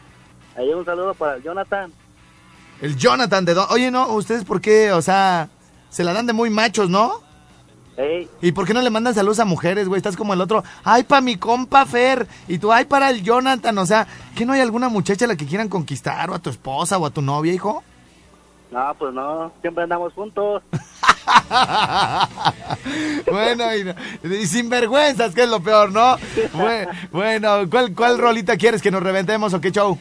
Ahí 0.57 0.73
un 0.73 0.83
saludo 0.83 1.13
para 1.13 1.35
el 1.35 1.43
Jonathan. 1.43 1.93
El 2.81 2.97
Jonathan 2.97 3.45
de... 3.45 3.53
Don- 3.53 3.67
Oye, 3.69 3.91
¿no? 3.91 4.07
¿Ustedes 4.07 4.43
por 4.43 4.59
qué? 4.59 4.91
O 4.91 5.03
sea, 5.03 5.49
se 5.91 6.03
la 6.03 6.13
dan 6.13 6.25
de 6.25 6.33
muy 6.33 6.49
machos, 6.49 6.89
¿no? 6.89 7.21
Hey, 8.01 8.29
¿Y 8.41 8.53
por 8.53 8.65
qué 8.65 8.73
no 8.73 8.81
le 8.81 8.89
mandan 8.89 9.13
saludos 9.13 9.39
a 9.39 9.45
mujeres, 9.45 9.89
güey? 9.89 9.97
Estás 9.97 10.15
como 10.15 10.33
el 10.33 10.39
otro. 10.39 10.63
Ay, 10.85 11.03
para 11.03 11.19
mi 11.19 11.35
compa 11.35 11.85
Fer. 11.85 12.25
Y 12.47 12.57
tú, 12.57 12.71
ay, 12.71 12.85
para 12.85 13.09
el 13.09 13.21
Jonathan. 13.23 13.77
O 13.77 13.85
sea, 13.85 14.07
¿que 14.37 14.45
no 14.45 14.53
hay 14.53 14.61
alguna 14.61 14.87
muchacha 14.87 15.25
a 15.25 15.27
la 15.27 15.35
que 15.35 15.45
quieran 15.45 15.67
conquistar? 15.67 16.29
O 16.29 16.35
a 16.35 16.39
tu 16.39 16.49
esposa 16.49 16.97
o 16.97 17.05
a 17.05 17.09
tu 17.09 17.21
novia, 17.21 17.51
hijo. 17.51 17.83
no, 18.71 18.93
pues 18.97 19.13
no, 19.13 19.51
siempre 19.61 19.83
andamos 19.83 20.13
juntos. 20.13 20.63
bueno, 23.29 23.65
y, 23.75 23.93
y 24.33 24.45
sin 24.47 24.69
vergüenzas, 24.69 25.35
que 25.35 25.43
es 25.43 25.49
lo 25.49 25.59
peor, 25.59 25.91
¿no? 25.91 26.15
Bue- 26.53 26.87
Bueno, 27.11 27.69
¿cuál, 27.69 27.93
¿cuál 27.93 28.17
rolita 28.17 28.55
quieres 28.55 28.81
que 28.81 28.91
nos 28.91 29.03
reventemos 29.03 29.53
o 29.53 29.59
qué 29.59 29.71
show? 29.71 29.97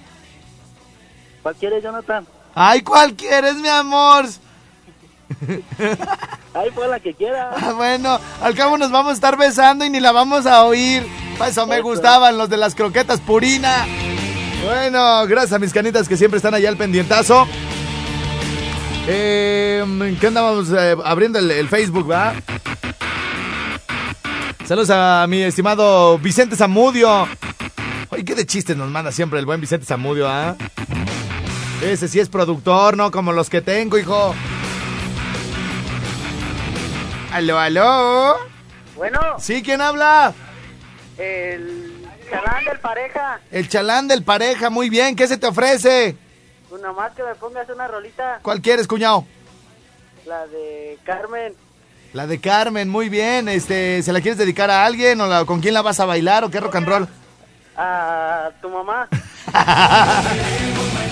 ¿Cuál 1.42 1.54
quieres, 1.56 1.82
Jonathan? 1.82 2.24
Ay, 2.54 2.82
¿cuál 2.82 3.14
quieres, 3.14 3.56
mi 3.56 3.68
amor? 3.68 4.26
Ahí 6.54 6.70
fue 6.74 6.88
la 6.88 7.00
que 7.00 7.14
quiera. 7.14 7.50
Ah, 7.56 7.72
bueno, 7.72 8.18
al 8.42 8.54
cabo 8.54 8.78
nos 8.78 8.90
vamos 8.90 9.10
a 9.10 9.14
estar 9.14 9.36
besando 9.36 9.84
y 9.84 9.90
ni 9.90 10.00
la 10.00 10.12
vamos 10.12 10.46
a 10.46 10.64
oír. 10.64 11.06
Para 11.38 11.50
eso 11.50 11.66
me 11.66 11.80
gustaban 11.80 12.36
los 12.38 12.48
de 12.48 12.56
las 12.56 12.74
croquetas 12.74 13.20
purina. 13.20 13.86
Bueno, 14.64 15.26
gracias 15.26 15.52
a 15.52 15.58
mis 15.58 15.72
canitas 15.72 16.08
que 16.08 16.16
siempre 16.16 16.38
están 16.38 16.54
allá 16.54 16.68
al 16.68 16.76
pendientazo. 16.76 17.46
Eh, 19.06 20.16
¿Qué 20.20 20.26
andábamos 20.26 20.70
eh, 20.70 20.96
abriendo 21.04 21.38
el, 21.38 21.50
el 21.50 21.68
Facebook, 21.68 22.10
va? 22.10 22.34
Saludos 24.66 24.90
a 24.90 25.26
mi 25.28 25.42
estimado 25.42 26.18
Vicente 26.18 26.56
Zamudio. 26.56 27.26
Oye, 28.10 28.24
qué 28.24 28.34
de 28.34 28.44
chistes 28.46 28.76
nos 28.76 28.90
manda 28.90 29.12
siempre 29.12 29.38
el 29.38 29.46
buen 29.46 29.60
Vicente 29.60 29.86
Zamudio, 29.86 30.28
¿ah? 30.28 30.56
Ese 31.82 32.08
sí 32.08 32.20
es 32.20 32.28
productor, 32.28 32.96
no 32.96 33.10
como 33.10 33.32
los 33.32 33.48
que 33.48 33.62
tengo, 33.62 33.96
hijo. 33.96 34.34
Aló, 37.32 37.58
aló. 37.58 38.36
Bueno, 38.96 39.20
¿Sí? 39.38 39.62
¿Quién 39.62 39.80
habla? 39.80 40.32
el 41.18 42.06
chalán 42.30 42.64
del 42.64 42.78
pareja. 42.78 43.40
El 43.50 43.68
chalán 43.68 44.08
del 44.08 44.22
pareja, 44.22 44.70
muy 44.70 44.88
bien. 44.88 45.16
¿Qué 45.16 45.26
se 45.26 45.36
te 45.36 45.46
ofrece? 45.46 46.16
Pues 46.68 46.80
nomás 46.82 47.12
que 47.12 47.22
me 47.22 47.34
pongas 47.34 47.68
una 47.70 47.88
rolita, 47.88 48.38
¿Cuál 48.42 48.60
quieres, 48.60 48.86
cuñado? 48.86 49.24
la 50.26 50.46
de 50.46 50.98
Carmen. 51.04 51.54
La 52.12 52.26
de 52.26 52.40
Carmen, 52.40 52.88
muy 52.88 53.08
bien. 53.08 53.48
Este, 53.48 54.02
¿Se 54.02 54.12
la 54.12 54.20
quieres 54.20 54.38
dedicar 54.38 54.70
a 54.70 54.84
alguien 54.84 55.20
o 55.20 55.26
la- 55.26 55.44
con 55.44 55.60
quién 55.60 55.74
la 55.74 55.82
vas 55.82 56.00
a 56.00 56.04
bailar 56.04 56.44
o 56.44 56.50
qué 56.50 56.60
rock 56.60 56.76
and 56.76 56.86
roll? 56.88 57.08
A 57.76 58.50
tu 58.60 58.68
mamá. 58.68 59.08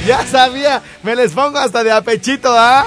Ya 0.06 0.24
sabía, 0.24 0.82
me 1.02 1.16
les 1.16 1.32
pongo 1.32 1.58
hasta 1.58 1.82
de 1.82 1.90
apechito, 1.90 2.48
¿ah? 2.56 2.84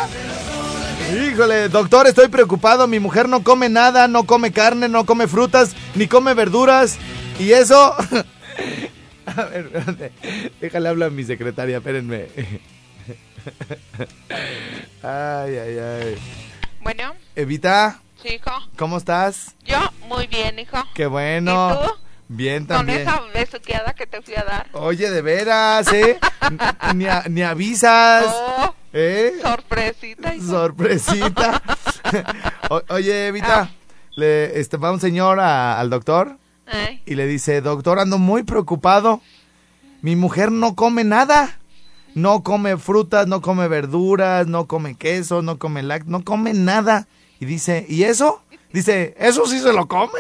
Híjole, 1.10 1.70
doctor, 1.70 2.08
estoy 2.08 2.28
preocupado. 2.28 2.88
Mi 2.88 3.00
mujer 3.00 3.28
no 3.28 3.44
come 3.44 3.68
nada, 3.70 4.08
no 4.08 4.26
come 4.26 4.52
carne, 4.52 4.88
no 4.90 5.06
come 5.06 5.28
frutas, 5.28 5.76
ni 5.96 6.08
come 6.08 6.34
verduras. 6.34 6.98
Y 7.40 7.52
eso. 7.52 7.96
A 9.26 9.44
ver, 9.46 9.72
espérate. 9.74 10.12
Déjale 10.60 10.90
hablar 10.90 11.10
a 11.10 11.12
mi 11.12 11.24
secretaria, 11.24 11.78
espérenme. 11.78 12.28
Ay, 15.04 15.58
ay, 15.58 15.78
ay. 15.78 16.16
Bueno, 16.82 17.14
Evita, 17.36 18.02
sí, 18.22 18.36
hijo. 18.36 18.52
¿cómo 18.76 18.98
estás? 18.98 19.56
Yo, 19.66 19.78
muy 20.08 20.28
bien, 20.28 20.58
hijo. 20.60 20.78
Qué 20.96 21.06
bueno. 21.06 21.72
¿Y 21.72 21.88
tú? 21.88 21.94
Bien 22.32 22.60
Con 22.66 22.78
también. 22.78 23.02
esa 23.02 23.22
besuqueada 23.34 23.94
que 23.94 24.06
te 24.06 24.22
fui 24.22 24.36
a 24.36 24.44
dar. 24.44 24.68
Oye, 24.74 25.10
de 25.10 25.22
veras, 25.24 25.92
¿eh? 25.92 26.20
ni, 26.96 27.08
a- 27.08 27.24
ni 27.28 27.42
avisas. 27.42 28.26
Oh, 28.28 28.76
¿Eh? 28.94 29.34
sorpresita, 29.42 30.36
hijo. 30.36 30.46
Sorpresita. 30.46 31.62
O- 32.70 32.82
oye, 32.90 33.28
Evita, 33.28 33.72
le, 34.16 34.60
este, 34.60 34.78
va 34.78 34.92
un 34.92 35.00
señor 35.00 35.40
a- 35.40 35.80
al 35.80 35.90
doctor 35.90 36.38
y 37.06 37.16
le 37.16 37.26
dice, 37.26 37.62
doctor, 37.62 38.00
ando 38.00 38.18
muy 38.20 38.44
preocupado. 38.44 39.22
Mi 40.02 40.16
mujer 40.16 40.52
no 40.52 40.76
come 40.76 41.04
nada. 41.04 41.58
No 42.16 42.42
come 42.44 42.78
frutas, 42.78 43.28
no 43.28 43.42
come 43.42 43.68
verduras, 43.68 44.46
no 44.48 44.66
come 44.68 44.96
queso, 44.96 45.42
no 45.44 45.58
come 45.60 45.82
lácteos, 45.84 46.10
no 46.12 46.24
come 46.24 46.54
nada. 46.54 47.08
Y 47.40 47.46
dice, 47.46 47.86
¿y 47.88 48.04
eso? 48.04 48.42
Dice, 48.74 49.16
eso 49.20 49.46
sí 49.48 49.60
se 49.60 49.74
lo 49.74 49.88
come. 49.88 50.20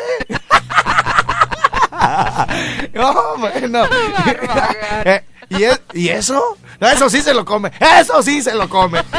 No, 2.93 3.37
bueno. 3.37 3.83
¿y, 5.49 5.63
es- 5.63 5.81
¿Y 5.93 6.09
eso? 6.09 6.57
No, 6.79 6.87
eso 6.87 7.09
sí 7.09 7.21
se 7.21 7.33
lo 7.33 7.43
come. 7.45 7.71
Eso 7.99 8.21
sí 8.23 8.41
se 8.41 8.53
lo 8.55 8.69
come. 8.69 9.01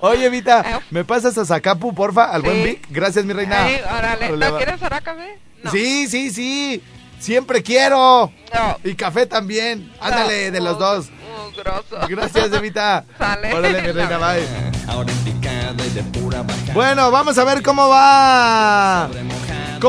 Oye, 0.00 0.28
Vita, 0.30 0.80
¿me 0.90 1.04
pasas 1.04 1.36
a 1.38 1.44
Zacapu, 1.44 1.94
porfa? 1.94 2.24
Al 2.26 2.42
buen 2.42 2.56
Sí. 2.56 2.62
Vic. 2.64 2.86
Gracias, 2.90 3.24
mi 3.24 3.32
reina. 3.32 3.64
Ay, 3.64 3.80
órale. 3.96 4.30
¿No 4.36 4.56
quieres 4.56 4.82
ahora 4.82 5.00
café? 5.00 5.38
No. 5.62 5.70
Sí, 5.70 6.06
sí, 6.06 6.30
sí. 6.30 6.82
Siempre 7.18 7.62
quiero. 7.64 8.32
No. 8.54 8.78
Y 8.84 8.94
café 8.94 9.26
también. 9.26 9.92
Ándale, 10.00 10.46
No. 10.46 10.52
de 10.52 10.60
los 10.60 10.78
dos. 10.78 11.06
Uh, 11.08 11.56
grosso. 11.60 12.06
Gracias, 12.08 12.52
Evita. 12.52 13.04
Sale. 13.18 13.52
Órale, 13.52 13.82
mi 13.82 13.90
reina, 13.92 14.18
bye. 14.18 14.46
Ahora 14.86 15.10
en 15.10 15.18
picada 15.18 15.84
y 15.84 15.90
de 15.90 16.02
pura. 16.04 16.44
Bueno, 16.72 17.10
vamos 17.10 17.36
a 17.38 17.44
ver 17.44 17.62
cómo 17.62 17.88
va. 17.88 18.97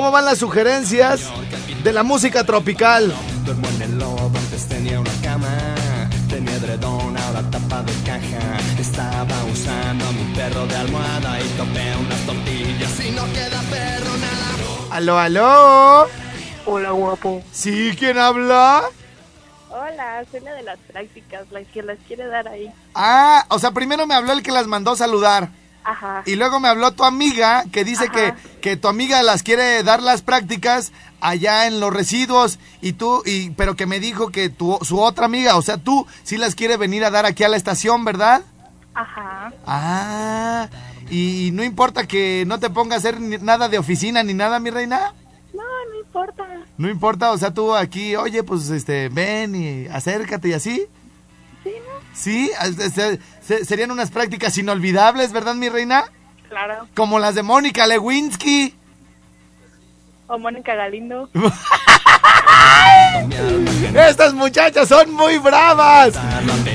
¿Cómo 0.10 0.17
van 0.17 0.26
las 0.26 0.39
sugerencias 0.39 1.22
de 1.84 1.93
la 1.93 2.02
música 2.02 2.43
tropical? 2.43 3.13
Duermo 3.45 3.67
en 3.76 3.82
el 3.84 4.00
lodo, 4.00 4.32
antes 4.36 4.67
tenía 4.67 5.00
una 5.00 5.12
cama. 5.22 5.56
Tenía 6.28 6.56
edredón, 6.56 7.15
ahora 7.15 7.43
tapa 7.52 7.84
de 7.84 7.93
caja. 8.04 8.58
Estaba 8.80 9.43
usando 9.54 10.08
a 10.08 10.12
mi 10.12 10.34
perro 10.34 10.65
de 10.65 10.76
almohada 10.78 11.39
y 11.39 11.48
topé 11.50 11.95
unas 11.95 12.19
tortillas 12.26 13.06
y 13.06 13.12
no 13.12 13.24
queda 13.34 13.62
perro 13.69 14.17
nada. 14.17 14.95
Aló, 14.98 15.19
aló. 15.19 16.08
Hola, 16.65 16.89
guapo. 16.89 17.43
¿Sí? 17.52 17.95
¿Quién 17.95 18.17
habla? 18.17 18.82
Hola, 19.69 20.26
soy 20.32 20.39
la 20.39 20.54
de 20.54 20.63
las 20.63 20.80
prácticas, 20.91 21.52
la 21.52 21.62
que 21.65 21.84
las 21.84 22.00
quiere 22.08 22.26
dar 22.26 22.48
ahí. 22.48 22.74
Ah, 22.95 23.45
o 23.50 23.60
sea, 23.60 23.69
primero 23.74 24.08
me 24.08 24.15
habló 24.15 24.32
el 24.32 24.41
que 24.41 24.52
las 24.52 24.65
mandó 24.65 24.95
saludar. 24.95 25.50
Ajá. 25.83 26.23
Y 26.25 26.35
luego 26.35 26.59
me 26.59 26.67
habló 26.67 26.91
tu 26.91 27.03
amiga 27.03 27.63
que 27.71 27.83
dice 27.83 28.09
que, 28.09 28.27
Ajá. 28.27 28.37
que 28.61 28.77
tu 28.77 28.87
amiga 28.87 29.23
las 29.23 29.43
quiere 29.43 29.81
dar 29.83 30.03
las 30.03 30.21
prácticas 30.21 30.91
allá 31.21 31.67
en 31.67 31.79
los 31.79 31.93
residuos 31.93 32.59
y 32.81 32.93
tú, 32.93 33.23
y, 33.25 33.49
pero 33.51 33.75
que 33.75 33.85
me 33.85 33.99
dijo 33.99 34.29
que 34.29 34.49
tu, 34.49 34.77
su 34.81 34.99
otra 35.01 35.25
amiga, 35.25 35.55
o 35.57 35.61
sea, 35.61 35.77
tú 35.77 36.05
sí 36.23 36.37
las 36.37 36.55
quiere 36.55 36.77
venir 36.77 37.03
a 37.05 37.11
dar 37.11 37.25
aquí 37.25 37.43
a 37.43 37.49
la 37.49 37.57
estación, 37.57 38.05
¿verdad? 38.05 38.41
Ajá. 38.93 39.51
Ah, 39.65 40.67
y, 41.09 41.49
no 41.53 41.63
importa 41.63 42.05
que 42.07 42.43
no 42.45 42.59
te 42.59 42.69
ponga 42.69 42.95
a 42.95 42.99
hacer 42.99 43.19
ni- 43.19 43.37
nada 43.37 43.67
de 43.69 43.79
oficina 43.79 44.21
ni 44.23 44.33
nada, 44.33 44.59
mi 44.59 44.69
reina. 44.69 45.13
No, 45.53 45.63
no 45.91 45.99
importa. 45.99 46.43
No 46.77 46.89
importa, 46.89 47.31
o 47.31 47.37
sea, 47.37 47.53
tú 47.53 47.73
aquí, 47.75 48.15
oye, 48.15 48.43
pues 48.43 48.69
este, 48.69 49.09
ven 49.09 49.55
y 49.55 49.87
acércate 49.87 50.49
y 50.49 50.53
así. 50.53 50.85
Sí, 52.19 52.51
serían 53.65 53.91
unas 53.91 54.12
prácticas 54.12 54.58
inolvidables, 54.58 55.32
¿verdad, 55.32 55.55
mi 55.55 55.69
reina? 55.69 56.03
Claro. 56.49 56.88
Como 56.93 57.17
las 57.17 57.36
de 57.36 57.43
Mónica 57.43 57.88
Lewinsky. 57.88 58.75
O 60.27 60.38
Mónica 60.38 60.75
Galindo. 60.75 61.29
Estas 63.95 64.34
muchachas 64.34 64.89
son 64.89 65.13
muy 65.13 65.38
bravas. 65.38 66.13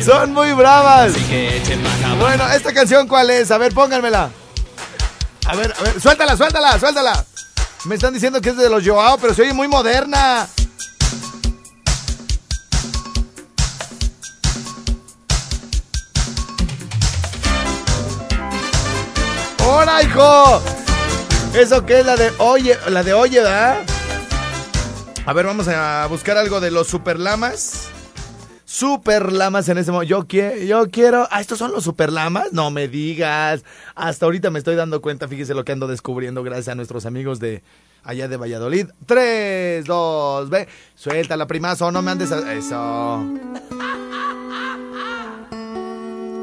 Son 0.02 0.33
muy 0.33 0.52
bravas. 0.52 1.14
Así 1.14 1.22
que 1.24 1.59
echen 1.59 1.83
baja. 1.85 2.14
Bueno, 2.14 2.48
¿esta 2.50 2.72
canción 2.72 3.07
cuál 3.07 3.28
es? 3.30 3.50
A 3.50 3.59
ver, 3.59 3.74
pónganmela. 3.74 4.30
A 5.46 5.57
ver, 5.57 5.74
a 5.78 5.83
ver, 5.83 6.00
suéltala, 6.00 6.37
suéltala, 6.37 6.78
suéltala. 6.78 7.24
Me 7.85 7.96
están 7.96 8.14
diciendo 8.14 8.40
que 8.40 8.48
es 8.48 8.57
de 8.57 8.70
los 8.70 8.83
Joao, 8.87 9.18
pero 9.18 9.35
se 9.35 9.42
oye 9.42 9.52
muy 9.52 9.68
moderna. 9.68 10.48
¡Hola, 19.74 20.02
hijo! 20.02 20.62
¿Eso 21.54 21.84
qué 21.84 22.00
es 22.00 22.06
la 22.06 22.16
de 22.16 22.30
oye? 22.38 22.76
La 22.90 23.02
de 23.02 23.12
oye, 23.14 23.38
¿verdad? 23.40 23.78
A 25.26 25.32
ver, 25.32 25.46
vamos 25.46 25.68
a 25.68 26.06
buscar 26.08 26.37
algo 26.37 26.60
de 26.60 26.70
los 26.70 26.87
superlamas. 26.87 27.88
super 28.64 29.32
lamas 29.32 29.68
en 29.68 29.78
ese 29.78 29.92
momento. 29.92 30.10
Yo, 30.10 30.26
quiero, 30.26 30.56
yo 30.58 30.90
quiero. 30.90 31.28
Ah, 31.30 31.40
estos 31.40 31.58
son 31.58 31.72
los 31.72 31.84
super 31.84 32.12
lamas. 32.12 32.52
No 32.52 32.70
me 32.70 32.88
digas. 32.88 33.62
Hasta 33.94 34.26
ahorita 34.26 34.50
me 34.50 34.58
estoy 34.58 34.74
dando 34.76 35.00
cuenta. 35.00 35.28
Fíjese 35.28 35.54
lo 35.54 35.64
que 35.64 35.72
ando 35.72 35.87
descubriendo 35.87 36.42
gracias 36.42 36.68
a 36.68 36.74
nuestros 36.74 37.06
amigos 37.06 37.38
de 37.40 37.62
allá 38.02 38.26
de 38.28 38.37
Valladolid. 38.37 38.88
3, 39.06 39.84
2, 39.87 40.50
ve. 40.50 40.68
Suelta 40.96 41.37
la 41.37 41.46
primazo. 41.46 41.90
No 41.92 42.02
me 42.02 42.10
andes. 42.10 42.32
a- 42.32 42.52
Eso. 42.52 43.24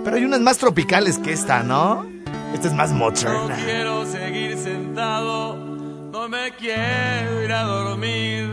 Pero 0.03 0.15
hay 0.15 0.23
unas 0.25 0.39
más 0.41 0.57
tropicales 0.57 1.17
que 1.19 1.31
esta, 1.33 1.63
¿no? 1.63 2.05
Esta 2.53 2.67
es 2.67 2.73
más 2.73 2.91
No 2.91 2.97
moderna. 2.99 3.55
quiero 3.55 4.05
seguir 4.05 4.57
sentado, 4.57 5.55
no 5.55 6.27
me 6.29 6.51
quiero 6.51 7.43
ir 7.43 7.51
a 7.51 7.63
dormir, 7.63 8.47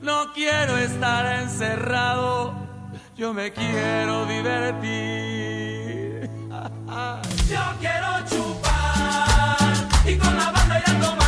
no 0.00 0.32
quiero 0.32 0.76
estar 0.78 1.40
encerrado, 1.42 2.54
yo 3.16 3.32
me 3.34 3.52
quiero 3.52 4.26
divertir. 4.26 5.22
Yo 7.48 7.60
quiero 7.80 8.08
chupar 8.28 9.72
y 10.06 10.16
con 10.16 10.36
la 10.36 10.50
banda 10.50 10.78
ir 10.78 10.84
a 10.86 11.00
tomar, 11.00 11.21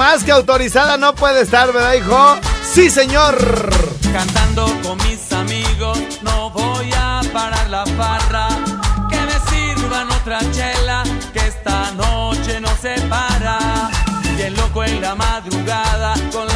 Más 0.00 0.24
que 0.24 0.32
autorizada 0.32 0.96
no 0.96 1.14
puede 1.14 1.42
estar, 1.42 1.70
¿verdad, 1.74 1.92
hijo? 1.92 2.36
Sí, 2.62 2.88
señor. 2.88 3.36
Cantando 4.10 4.64
con 4.82 4.96
mis 5.06 5.30
amigos, 5.30 5.98
no 6.22 6.48
voy 6.48 6.90
a 6.96 7.20
parar 7.34 7.68
la 7.68 7.84
farra. 7.84 8.48
Que 9.10 9.20
me 9.20 9.38
sirvan 9.50 10.10
otra 10.10 10.38
chela, 10.52 11.02
que 11.34 11.40
esta 11.40 11.90
noche 11.90 12.62
no 12.62 12.68
se 12.80 12.98
para. 13.10 13.90
Bien 14.38 14.56
loco 14.56 14.84
en 14.84 15.02
la 15.02 15.14
madrugada, 15.14 16.14
con 16.32 16.49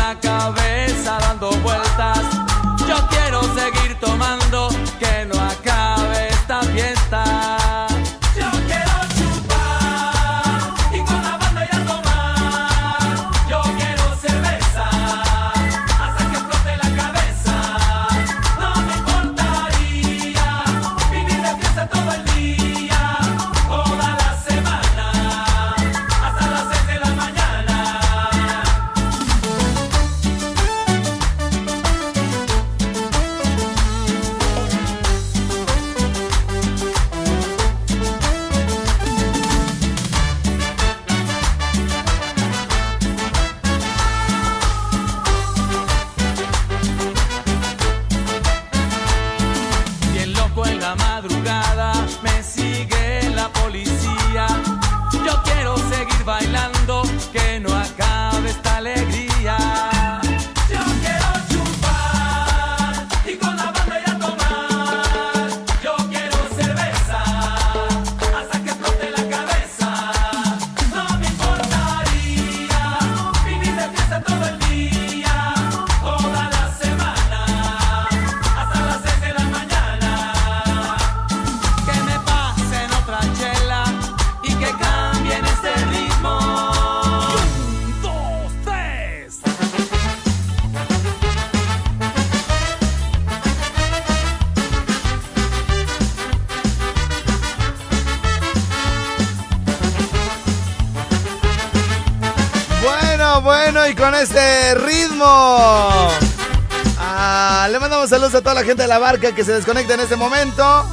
saludos 108.08 108.34
a 108.34 108.40
toda 108.40 108.54
la 108.54 108.64
gente 108.64 108.82
de 108.82 108.88
la 108.88 108.98
barca 108.98 109.34
que 109.34 109.44
se 109.44 109.52
desconecta 109.52 109.94
en 109.94 110.00
este 110.00 110.16
momento. 110.16 110.84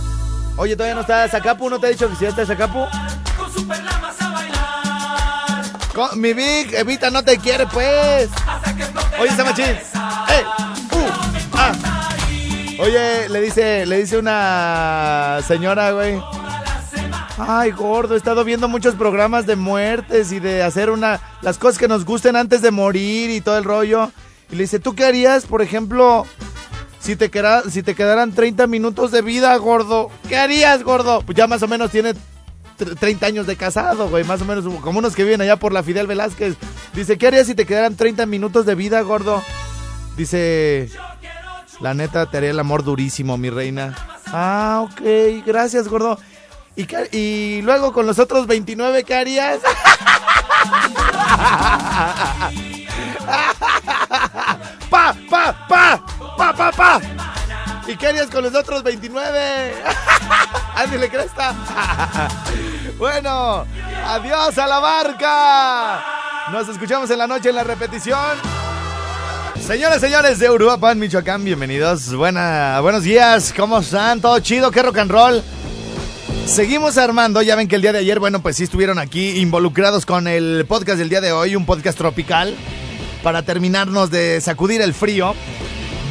Oye, 0.57 0.75
todavía 0.75 0.95
no 0.95 1.01
está 1.01 1.27
Zacapu, 1.27 1.69
¿no 1.69 1.79
te 1.79 1.87
ha 1.87 1.89
dicho 1.89 2.09
que 2.09 2.15
si 2.15 2.23
ya 2.23 2.29
está 2.29 2.45
Zacapu? 2.45 2.85
Con 3.37 3.51
super 3.51 3.83
lamas 3.83 4.21
a 4.21 4.29
bailar. 4.29 6.15
Mi 6.15 6.33
Vic, 6.33 6.73
Evita 6.73 7.09
no 7.09 7.23
te 7.23 7.37
quiere, 7.37 7.65
pues. 7.67 8.29
Oye, 9.19 9.29
está 9.29 9.43
machín. 9.43 9.65
¡Eh! 9.65 10.43
¡Uh! 10.91 11.09
¡Ah! 11.53 11.71
Oye, 12.79 13.29
le 13.29 13.41
dice, 13.41 13.85
le 13.85 13.97
dice 13.99 14.17
una 14.17 15.39
señora, 15.47 15.91
güey. 15.91 16.21
Ay, 17.37 17.71
gordo, 17.71 18.15
he 18.15 18.17
estado 18.17 18.43
viendo 18.43 18.67
muchos 18.67 18.95
programas 18.95 19.45
de 19.45 19.55
muertes 19.55 20.31
y 20.31 20.39
de 20.39 20.63
hacer 20.63 20.89
una 20.89 21.19
las 21.41 21.57
cosas 21.57 21.77
que 21.77 21.87
nos 21.87 22.05
gusten 22.05 22.35
antes 22.35 22.61
de 22.61 22.71
morir 22.71 23.29
y 23.29 23.41
todo 23.41 23.57
el 23.57 23.63
rollo. 23.63 24.11
Y 24.51 24.55
le 24.55 24.63
dice, 24.63 24.79
¿tú 24.79 24.95
qué 24.95 25.05
harías, 25.05 25.45
por 25.45 25.61
ejemplo, 25.61 26.25
si 27.01 27.15
te, 27.15 27.31
si 27.69 27.83
te 27.83 27.95
quedaran 27.95 28.31
30 28.33 28.67
minutos 28.67 29.11
de 29.11 29.21
vida, 29.21 29.55
gordo? 29.57 30.09
¿Qué 30.29 30.37
harías, 30.37 30.83
gordo? 30.83 31.21
Pues 31.25 31.35
ya 31.37 31.47
más 31.47 31.61
o 31.63 31.67
menos 31.67 31.89
tiene 31.91 32.13
tr- 32.77 32.97
30 32.99 33.25
años 33.25 33.47
de 33.47 33.55
casado, 33.55 34.07
güey, 34.09 34.23
más 34.23 34.41
o 34.41 34.45
menos 34.45 34.63
como 34.81 34.99
unos 34.99 35.15
que 35.15 35.23
viven 35.23 35.41
allá 35.41 35.55
por 35.57 35.73
la 35.73 35.83
Fidel 35.83 36.07
Velázquez. 36.07 36.55
Dice, 36.93 37.17
¿qué 37.17 37.27
harías 37.27 37.47
si 37.47 37.55
te 37.55 37.65
quedaran 37.65 37.95
30 37.95 38.25
minutos 38.25 38.65
de 38.65 38.75
vida, 38.75 39.01
gordo? 39.01 39.41
Dice, 40.15 40.89
la 41.79 41.93
neta, 41.93 42.29
te 42.29 42.37
haría 42.37 42.51
el 42.51 42.59
amor 42.59 42.83
durísimo, 42.83 43.37
mi 43.37 43.49
reina. 43.49 43.95
Ah, 44.27 44.85
ok, 44.89 45.01
gracias, 45.45 45.87
gordo. 45.87 46.19
¿Y, 46.75 46.85
y 47.17 47.61
luego 47.63 47.91
con 47.93 48.05
los 48.05 48.19
otros 48.19 48.47
29, 48.47 49.03
¿qué 49.03 49.15
harías? 49.15 49.59
¡Pa, 54.89 55.15
pa, 55.29 55.67
pa! 55.67 56.03
¡Pa! 56.49 56.99
¿Y 57.87 57.95
qué 57.95 58.07
harías 58.07 58.27
con 58.27 58.43
los 58.43 58.55
otros 58.55 58.81
29? 58.81 59.73
Ándale, 60.75 61.09
cresta. 61.09 61.53
bueno, 62.97 63.65
adiós 64.07 64.57
a 64.57 64.67
la 64.67 64.79
barca. 64.79 66.03
Nos 66.51 66.67
escuchamos 66.67 67.11
en 67.11 67.19
la 67.19 67.27
noche 67.27 67.49
en 67.49 67.55
la 67.55 67.63
repetición. 67.63 68.37
Señores, 69.65 70.01
señores 70.01 70.39
de 70.39 70.49
Uruapan, 70.49 70.97
Michoacán, 70.97 71.45
bienvenidos. 71.45 72.11
Buena, 72.15 72.79
buenos 72.81 73.03
días, 73.03 73.53
¿cómo 73.55 73.77
están? 73.77 74.19
¿Todo 74.19 74.39
chido? 74.39 74.71
¿Qué 74.71 74.81
rock 74.81 74.97
and 74.97 75.11
roll? 75.11 75.43
Seguimos 76.47 76.97
armando, 76.97 77.43
ya 77.43 77.55
ven 77.55 77.67
que 77.67 77.75
el 77.75 77.83
día 77.83 77.93
de 77.93 77.99
ayer, 77.99 78.19
bueno, 78.19 78.41
pues 78.41 78.57
sí 78.57 78.63
estuvieron 78.63 78.97
aquí 78.97 79.39
involucrados 79.39 80.07
con 80.07 80.27
el 80.27 80.65
podcast 80.67 80.97
del 80.97 81.09
día 81.09 81.21
de 81.21 81.31
hoy, 81.31 81.55
un 81.55 81.67
podcast 81.67 81.99
tropical, 81.99 82.55
para 83.21 83.43
terminarnos 83.43 84.09
de 84.09 84.41
sacudir 84.41 84.81
el 84.81 84.95
frío. 84.95 85.35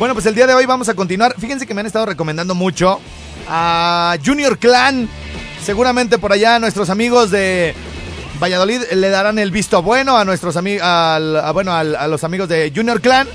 Bueno, 0.00 0.14
pues 0.14 0.24
el 0.24 0.34
día 0.34 0.46
de 0.46 0.54
hoy 0.54 0.64
vamos 0.64 0.88
a 0.88 0.94
continuar. 0.94 1.34
Fíjense 1.38 1.66
que 1.66 1.74
me 1.74 1.82
han 1.82 1.86
estado 1.86 2.06
recomendando 2.06 2.54
mucho 2.54 2.98
a 3.50 4.16
Junior 4.24 4.56
Clan. 4.58 5.06
Seguramente 5.62 6.16
por 6.18 6.32
allá 6.32 6.58
nuestros 6.58 6.88
amigos 6.88 7.30
de 7.30 7.74
Valladolid 8.42 8.80
le 8.92 9.10
darán 9.10 9.38
el 9.38 9.50
visto 9.50 9.82
bueno 9.82 10.16
a 10.16 10.24
nuestros 10.24 10.56
amigos, 10.56 10.82
bueno, 11.52 11.74
a 11.74 12.08
los 12.08 12.24
amigos 12.24 12.48
de 12.48 12.72
Junior 12.74 13.02
Clan. 13.02 13.28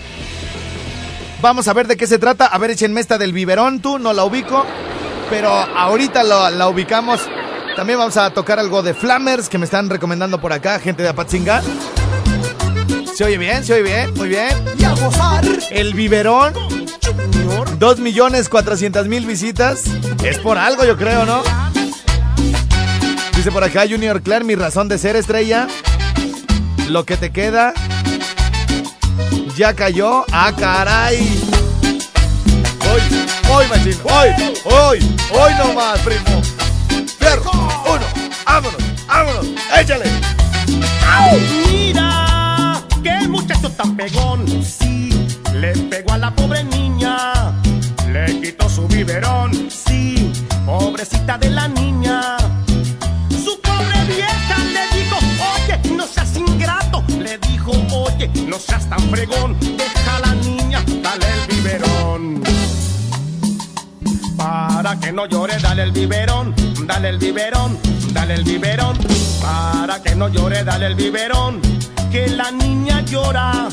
Vamos 1.39 1.67
a 1.67 1.73
ver 1.73 1.85
de 1.85 1.97
qué 1.97 2.07
se 2.07 2.17
trata. 2.17 2.47
A 2.47 2.57
ver, 2.57 2.71
échenme 2.71 2.99
esta 2.99 3.19
del 3.19 3.31
biberón, 3.31 3.79
tú, 3.79 3.99
no 3.99 4.11
la 4.11 4.23
ubico. 4.23 4.65
Pero 5.29 5.51
ahorita 5.51 6.23
la 6.23 6.67
ubicamos 6.67 7.21
También 7.75 7.99
vamos 7.99 8.17
a 8.17 8.31
tocar 8.31 8.57
algo 8.57 8.81
de 8.81 8.95
Flammers 8.95 9.49
que 9.49 9.59
me 9.59 9.65
están 9.65 9.87
recomendando 9.87 10.41
por 10.41 10.51
acá, 10.51 10.79
gente 10.79 11.03
de 11.03 11.09
Apatzingán. 11.09 11.63
¿Se 13.15 13.23
oye 13.23 13.37
bien? 13.37 13.63
¿Se 13.63 13.73
oye 13.73 13.83
bien? 13.83 14.13
Muy 14.15 14.27
bien. 14.27 14.49
Y 14.77 14.83
a 14.83 14.91
gozar. 14.93 15.45
El 15.71 15.93
biberón. 15.93 16.53
Dos 17.79 17.99
millones 17.99 18.49
cuatrocientas 18.49 19.07
mil 19.07 19.25
visitas. 19.25 19.83
Es 20.21 20.37
por 20.39 20.57
algo, 20.57 20.83
yo 20.83 20.97
creo, 20.97 21.25
¿no? 21.25 21.41
Dice 23.35 23.51
por 23.51 23.63
acá 23.63 23.85
Junior 23.89 24.21
Clan, 24.21 24.45
mi 24.45 24.55
razón 24.55 24.89
de 24.89 24.97
ser 24.97 25.15
estrella. 25.15 25.67
Lo 26.89 27.05
que 27.05 27.15
te 27.15 27.31
queda. 27.31 27.73
Ya 29.55 29.73
cayó. 29.73 30.25
¡Ah, 30.33 30.51
caray! 30.57 31.19
Hoy, 32.91 33.01
hoy, 33.49 33.65
machín. 33.69 33.97
Hoy, 34.03 34.29
hoy, 34.65 35.17
hoy 35.31 35.53
nomás, 35.55 35.99
primo. 35.99 36.41
Fierro. 37.17 37.49
Uno. 37.51 38.05
Vámonos, 38.45 38.81
vámonos. 39.07 39.47
Échale. 39.77 40.05
Mira, 41.69 42.24
qué 43.05 43.27
muchacho 43.27 43.69
tan 43.69 43.95
pegón. 43.95 44.45
Sí, 44.63 45.09
le 45.53 45.73
pegó 45.91 46.13
a 46.13 46.17
la 46.17 46.31
pobre 46.31 46.63
niña. 46.63 47.15
Le 48.11 48.41
quitó 48.41 48.67
su 48.67 48.87
biberón. 48.87 49.51
Sí, 49.69 50.33
pobrecita 50.65 51.37
de 51.37 51.49
la 51.51 51.67
niña. 51.67 52.37
Su 53.29 53.53
pobre 53.61 53.99
vieja 54.07 54.57
le 54.75 54.83
dijo, 54.97 55.17
oye, 55.53 55.95
no 55.95 56.05
seas 56.07 56.35
ingrato. 56.35 57.03
Le 57.19 57.37
dijo, 57.37 57.73
oye, 57.93 58.27
no 58.47 58.57
seas 58.57 58.89
tan 58.89 59.01
fregón. 59.11 59.55
Deja 59.59 60.15
a 60.17 60.19
la 60.21 60.33
niña, 60.35 60.83
dale 61.03 61.27
el 61.37 61.55
biberón. 61.55 62.43
Para 64.35 64.99
que 64.99 65.11
no 65.11 65.27
llore, 65.27 65.57
dale 65.61 65.83
el 65.83 65.91
biberón, 65.91 66.55
dale 66.87 67.09
el 67.09 67.19
biberón, 67.19 67.77
dale 68.13 68.33
el 68.33 68.43
biberón. 68.43 68.97
Para 69.41 70.01
que 70.01 70.15
no 70.15 70.27
llore, 70.27 70.63
dale 70.63 70.87
el 70.87 70.95
biberón, 70.95 71.61
que 72.15 72.27
la 72.29 72.49
niña 72.49 73.01
llora. 73.01 73.67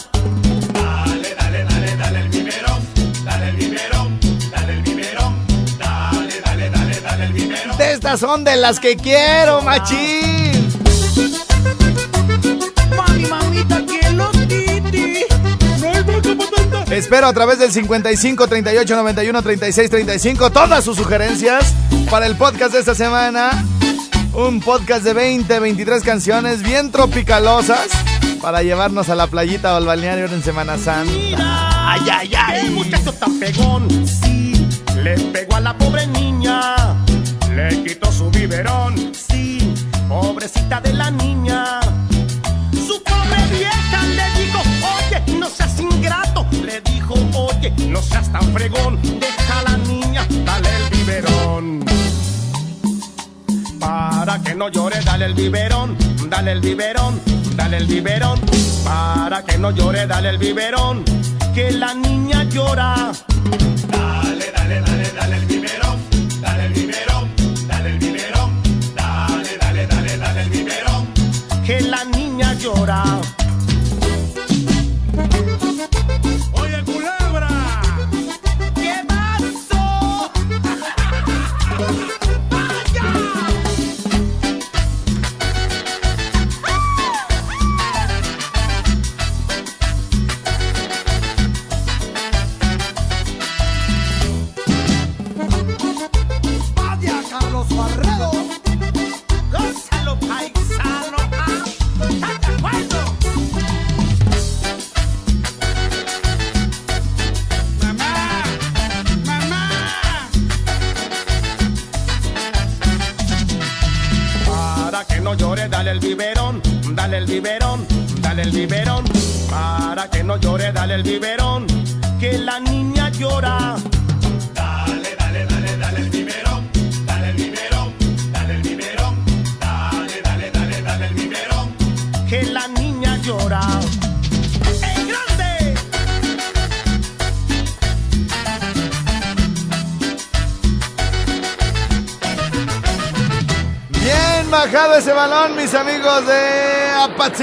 Dale, 0.74 1.34
dale, 1.38 1.64
dale, 1.64 1.96
dale 1.96 2.18
el 2.22 2.28
biberón, 2.28 2.80
dale 3.24 3.48
el 3.50 3.56
biberón, 3.56 4.20
dale 4.50 4.72
el 4.72 4.82
biberón, 4.82 5.32
dale, 5.78 6.40
dale, 6.44 6.70
dale, 6.70 7.00
dale 7.00 7.24
el 7.26 7.32
biberón. 7.34 7.78
De 7.78 7.92
estas 7.92 8.18
son 8.18 8.42
de 8.42 8.56
las 8.56 8.80
que 8.80 8.96
quiero, 8.96 9.62
machín. 9.62 10.68
Mami, 12.96 13.26
mamita, 13.26 13.80
¿quién 13.86 14.16
los 14.16 14.32
titi? 14.32 15.24
No 15.80 15.88
hay 15.92 16.02
boca 16.02 16.34
patata. 16.36 16.96
Espero 16.96 17.28
a 17.28 17.32
través 17.32 17.60
del 17.60 17.70
55 17.70 18.48
38 18.48 18.96
91 18.96 19.42
36 19.42 19.88
35 19.88 20.50
todas 20.50 20.84
sus 20.84 20.96
sugerencias 20.96 21.74
para 22.10 22.26
el 22.26 22.36
podcast 22.36 22.72
de 22.72 22.80
esta 22.80 22.96
semana. 22.96 23.64
Un 24.32 24.60
podcast 24.60 25.04
de 25.04 25.12
20, 25.12 25.60
23 25.60 26.02
canciones 26.02 26.62
bien 26.62 26.90
tropicalosas 26.90 28.01
para 28.42 28.62
llevarnos 28.64 29.08
a 29.08 29.14
la 29.14 29.28
playita 29.28 29.72
o 29.72 29.76
al 29.76 29.86
balneario 29.86 30.26
en 30.26 30.42
Semana 30.42 30.76
Santa. 30.76 31.12
Ay, 31.88 32.00
ay, 32.10 32.32
ay. 32.36 32.66
El 32.66 32.72
muchacho 32.72 33.12
tan 33.12 33.38
pegón, 33.38 33.88
sí, 34.06 34.68
le 35.02 35.14
pegó 35.32 35.56
a 35.56 35.60
la 35.60 35.78
pobre 35.78 36.08
niña. 36.08 36.74
Le 37.54 37.84
quitó 37.84 38.10
su 38.10 38.30
biberón, 38.30 39.12
sí, 39.14 39.72
pobrecita 40.08 40.80
de 40.80 40.92
la 40.92 41.10
niña. 41.12 41.80
Su 42.72 43.00
pobre 43.04 43.36
vieja 43.56 44.02
le 44.06 44.42
dijo, 44.42 44.60
oye, 44.98 45.38
no 45.38 45.48
seas 45.48 45.78
ingrato. 45.78 46.44
Le 46.64 46.80
dijo, 46.80 47.14
oye, 47.34 47.72
no 47.88 48.02
seas 48.02 48.30
tan 48.32 48.52
fregón. 48.52 49.00
Deja 49.02 49.60
a 49.60 49.62
la 49.62 49.76
niña, 49.76 50.26
dale 50.44 50.68
el 50.76 50.90
biberón. 50.90 51.84
Para 53.78 54.40
que 54.42 54.54
no 54.54 54.68
llore, 54.68 55.00
dale 55.04 55.26
el 55.26 55.34
biberón, 55.34 55.96
dale 56.28 56.52
el 56.52 56.60
biberón, 56.60 57.20
dale 57.56 57.76
el 57.78 57.86
biberón. 57.86 58.40
Para 58.84 59.42
que 59.44 59.58
no 59.58 59.70
llore, 59.70 60.06
dale 60.06 60.30
el 60.30 60.38
biberón, 60.38 61.04
que 61.54 61.70
la 61.72 61.94
niña 61.94 62.44
llora. 62.44 63.12
Dale, 63.88 64.52
dale, 64.56 64.80
dale, 64.80 65.10
dale 65.12 65.36
el 65.36 65.46
biberón, 65.46 65.98
dale 66.40 66.66
el 66.66 66.72
biberón, 66.72 67.30
dale 67.68 67.88
el 67.90 67.98
biberón, 67.98 68.62
dale, 68.94 69.58
dale, 69.58 69.86
dale, 69.86 70.16
dale 70.18 70.42
el 70.42 70.50
biberón, 70.50 71.06
que 71.64 71.80
la 71.80 72.04
niña 72.04 72.54
llora. 72.54 73.02
Oye, 76.54 76.82
culebra, 76.84 77.48
¿qué 78.74 79.04
pasó? 79.08 80.30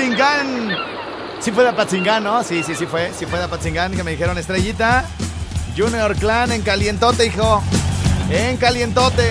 Apatzingán. 0.03 0.69
Sí 1.41 1.51
fue 1.51 1.63
de 1.63 1.69
Apatzingán, 1.71 2.23
¿no? 2.23 2.41
Sí, 2.43 2.63
sí, 2.63 2.73
sí 2.75 2.85
fue. 2.85 3.11
Sí 3.17 3.25
fue 3.25 3.37
de 3.39 3.45
Apatzingán 3.45 3.91
que 3.91 4.01
me 4.03 4.11
dijeron 4.11 4.37
estrellita. 4.37 5.05
Junior 5.77 6.15
Clan 6.15 6.51
en 6.53 6.61
calientote, 6.61 7.25
hijo. 7.25 7.61
En 8.29 8.55
calientote. 8.57 9.29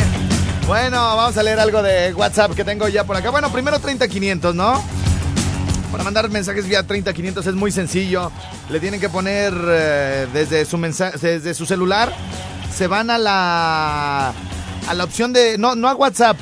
Bueno, 0.66 0.96
vamos 1.16 1.36
a 1.38 1.42
leer 1.42 1.58
algo 1.58 1.82
de 1.82 2.12
WhatsApp 2.12 2.52
que 2.54 2.64
tengo 2.64 2.86
ya 2.88 3.04
por 3.04 3.16
acá. 3.16 3.30
Bueno, 3.30 3.50
primero 3.50 3.78
30500, 3.78 4.54
¿no? 4.54 4.82
Para 5.90 6.04
mandar 6.04 6.28
mensajes 6.28 6.66
vía 6.68 6.86
30500 6.86 7.46
es 7.46 7.54
muy 7.54 7.72
sencillo. 7.72 8.30
Le 8.68 8.78
tienen 8.78 9.00
que 9.00 9.08
poner 9.08 9.54
eh, 9.68 10.26
desde, 10.34 10.66
su 10.66 10.76
mensa- 10.76 11.12
desde 11.12 11.54
su 11.54 11.64
celular. 11.64 12.12
Se 12.74 12.86
van 12.86 13.08
a 13.10 13.16
la 13.16 14.32
a 14.86 14.94
la 14.94 15.04
opción 15.04 15.32
de 15.32 15.56
no 15.56 15.74
no 15.74 15.88
a 15.88 15.94
WhatsApp. 15.94 16.36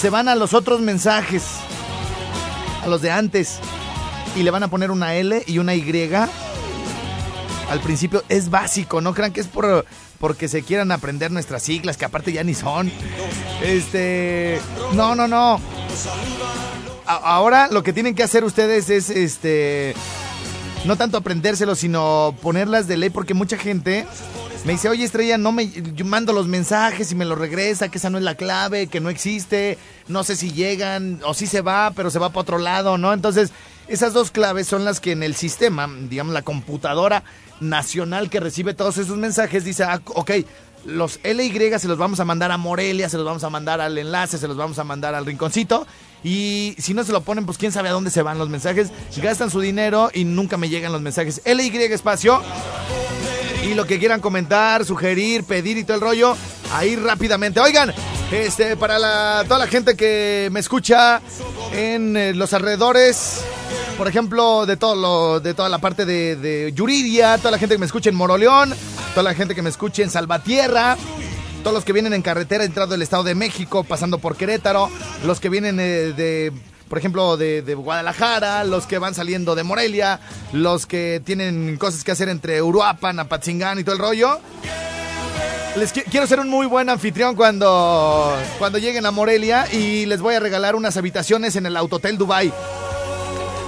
Se 0.00 0.10
van 0.10 0.28
a 0.28 0.36
los 0.36 0.54
otros 0.54 0.80
mensajes. 0.80 1.42
A 2.84 2.88
los 2.88 3.02
de 3.02 3.10
antes. 3.10 3.58
Y 4.36 4.42
le 4.42 4.50
van 4.50 4.62
a 4.62 4.68
poner 4.68 4.90
una 4.90 5.14
L 5.14 5.42
y 5.46 5.58
una 5.58 5.74
Y. 5.74 6.14
Al 7.70 7.80
principio 7.80 8.22
es 8.28 8.50
básico, 8.50 9.00
no 9.00 9.14
crean 9.14 9.32
que 9.32 9.40
es 9.40 9.46
por 9.46 9.86
porque 10.20 10.48
se 10.48 10.62
quieran 10.62 10.90
aprender 10.92 11.30
nuestras 11.30 11.62
siglas, 11.62 11.96
que 11.96 12.04
aparte 12.04 12.32
ya 12.32 12.42
ni 12.44 12.54
son. 12.54 12.90
Este, 13.62 14.60
no, 14.92 15.14
no, 15.14 15.26
no. 15.28 15.60
A- 17.06 17.14
ahora 17.34 17.68
lo 17.70 17.82
que 17.82 17.92
tienen 17.92 18.14
que 18.14 18.22
hacer 18.22 18.44
ustedes 18.44 18.88
es 18.90 19.10
este 19.10 19.94
no 20.84 20.96
tanto 20.96 21.16
aprendérselo, 21.18 21.74
sino 21.74 22.34
ponerlas 22.42 22.86
de 22.86 22.96
ley 22.98 23.10
porque 23.10 23.34
mucha 23.34 23.56
gente 23.58 24.06
me 24.64 24.72
dice, 24.72 24.88
"Oye, 24.88 25.04
Estrella, 25.04 25.38
no 25.38 25.52
me 25.52 25.68
yo 25.68 26.04
mando 26.04 26.32
los 26.32 26.46
mensajes 26.46 27.12
y 27.12 27.14
me 27.14 27.24
los 27.24 27.38
regresa, 27.38 27.88
que 27.88 27.98
esa 27.98 28.10
no 28.10 28.18
es 28.18 28.24
la 28.24 28.34
clave, 28.34 28.86
que 28.86 29.00
no 29.00 29.10
existe, 29.10 29.78
no 30.08 30.24
sé 30.24 30.36
si 30.36 30.52
llegan 30.52 31.20
o 31.24 31.34
si 31.34 31.46
se 31.46 31.60
va, 31.60 31.92
pero 31.94 32.10
se 32.10 32.18
va 32.18 32.30
para 32.30 32.40
otro 32.40 32.58
lado, 32.58 32.98
¿no?" 32.98 33.12
Entonces, 33.12 33.52
esas 33.88 34.12
dos 34.12 34.30
claves 34.30 34.66
son 34.66 34.84
las 34.84 35.00
que 35.00 35.12
en 35.12 35.22
el 35.22 35.34
sistema, 35.34 35.88
digamos 36.08 36.32
la 36.32 36.42
computadora 36.42 37.22
nacional 37.60 38.30
que 38.30 38.40
recibe 38.40 38.74
todos 38.74 38.98
esos 38.98 39.16
mensajes 39.16 39.64
dice, 39.64 39.84
ah, 39.84 40.00
ok, 40.06 40.30
los 40.86 41.18
LY 41.22 41.78
se 41.78 41.88
los 41.88 41.98
vamos 41.98 42.20
a 42.20 42.24
mandar 42.24 42.50
a 42.50 42.58
Morelia, 42.58 43.08
se 43.08 43.16
los 43.16 43.26
vamos 43.26 43.44
a 43.44 43.50
mandar 43.50 43.80
al 43.80 43.96
enlace, 43.96 44.38
se 44.38 44.48
los 44.48 44.56
vamos 44.56 44.78
a 44.78 44.84
mandar 44.84 45.14
al 45.14 45.24
rinconcito. 45.24 45.86
Y 46.22 46.74
si 46.78 46.94
no 46.94 47.04
se 47.04 47.12
lo 47.12 47.22
ponen, 47.22 47.46
pues 47.46 47.58
quién 47.58 47.72
sabe 47.72 47.88
a 47.88 47.92
dónde 47.92 48.10
se 48.10 48.22
van 48.22 48.38
los 48.38 48.48
mensajes. 48.48 48.90
Gastan 49.16 49.50
su 49.50 49.60
dinero 49.60 50.10
y 50.12 50.24
nunca 50.24 50.56
me 50.56 50.68
llegan 50.68 50.92
los 50.92 51.00
mensajes. 51.00 51.40
LY 51.44 51.70
espacio. 51.90 52.42
Y 53.64 53.74
lo 53.74 53.86
que 53.86 53.98
quieran 53.98 54.20
comentar, 54.20 54.84
sugerir, 54.84 55.44
pedir 55.44 55.78
y 55.78 55.84
todo 55.84 55.96
el 55.96 56.02
rollo, 56.02 56.36
ahí 56.72 56.96
rápidamente. 56.96 57.60
Oigan, 57.60 57.92
Este, 58.30 58.76
para 58.76 59.44
toda 59.44 59.58
la 59.58 59.66
gente 59.66 59.96
que 59.96 60.48
me 60.50 60.58
escucha 60.60 61.20
en 61.72 62.16
eh, 62.16 62.34
los 62.34 62.52
alrededores, 62.52 63.42
por 63.96 64.08
ejemplo, 64.08 64.66
de 64.66 64.76
todo 64.76 64.96
lo, 64.96 65.40
de 65.40 65.54
toda 65.54 65.68
la 65.68 65.78
parte 65.78 66.04
de, 66.04 66.34
de 66.36 66.72
Yuridia, 66.74 67.38
toda 67.38 67.52
la 67.52 67.58
gente 67.58 67.76
que 67.76 67.78
me 67.78 67.86
escucha 67.86 68.10
en 68.10 68.16
Moroleón, 68.16 68.74
toda 69.10 69.22
la 69.22 69.34
gente 69.34 69.54
que 69.54 69.62
me 69.62 69.70
escucha 69.70 70.02
en 70.02 70.10
Salvatierra, 70.10 70.96
todos 71.62 71.74
los 71.74 71.84
que 71.84 71.92
vienen 71.92 72.12
en 72.12 72.22
carretera 72.22 72.64
entrando 72.64 72.92
del 72.92 73.02
Estado 73.02 73.22
de 73.22 73.34
México, 73.34 73.84
pasando 73.84 74.18
por 74.18 74.36
Querétaro, 74.36 74.90
los 75.24 75.38
que 75.38 75.48
vienen 75.48 75.78
eh, 75.78 76.12
de, 76.16 76.52
por 76.94 77.00
ejemplo, 77.00 77.36
de, 77.36 77.74
Guadalajara, 77.74 78.62
los 78.62 78.86
que 78.86 78.98
van 78.98 79.16
saliendo 79.16 79.56
de 79.56 79.64
Morelia, 79.64 80.20
los 80.52 80.86
que 80.86 81.20
tienen 81.24 81.76
cosas 81.76 82.04
que 82.04 82.12
hacer 82.12 82.28
entre 82.28 82.62
Uruapan, 82.62 83.18
Apatzingán 83.18 83.80
y 83.80 83.82
todo 83.82 83.96
el 83.96 84.00
rollo. 84.00 84.38
Les 85.74 85.92
qui- 85.92 86.04
quiero 86.08 86.28
ser 86.28 86.38
un 86.38 86.48
muy 86.48 86.68
buen 86.68 86.88
anfitrión 86.88 87.34
cuando, 87.34 88.32
cuando 88.60 88.78
lleguen 88.78 89.06
a 89.06 89.10
Morelia 89.10 89.66
y 89.72 90.06
les 90.06 90.20
voy 90.20 90.36
a 90.36 90.38
regalar 90.38 90.76
unas 90.76 90.96
habitaciones 90.96 91.56
en 91.56 91.66
el 91.66 91.76
Autotel 91.76 92.16
Dubai. 92.16 92.52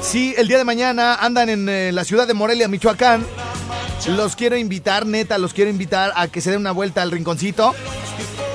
Si 0.02 0.32
el 0.38 0.46
día 0.46 0.58
de 0.58 0.64
mañana 0.64 1.16
andan 1.16 1.48
en 1.48 1.68
eh, 1.68 1.90
la 1.90 2.04
ciudad 2.04 2.28
de 2.28 2.34
Morelia, 2.34 2.68
Michoacán, 2.68 3.26
los 4.08 4.36
quiero 4.36 4.56
invitar, 4.56 5.06
neta, 5.06 5.38
los 5.38 5.52
quiero 5.52 5.70
invitar 5.70 6.12
a 6.14 6.28
que 6.28 6.40
se 6.40 6.50
den 6.50 6.60
una 6.60 6.72
vuelta 6.72 7.02
al 7.02 7.10
rinconcito. 7.10 7.74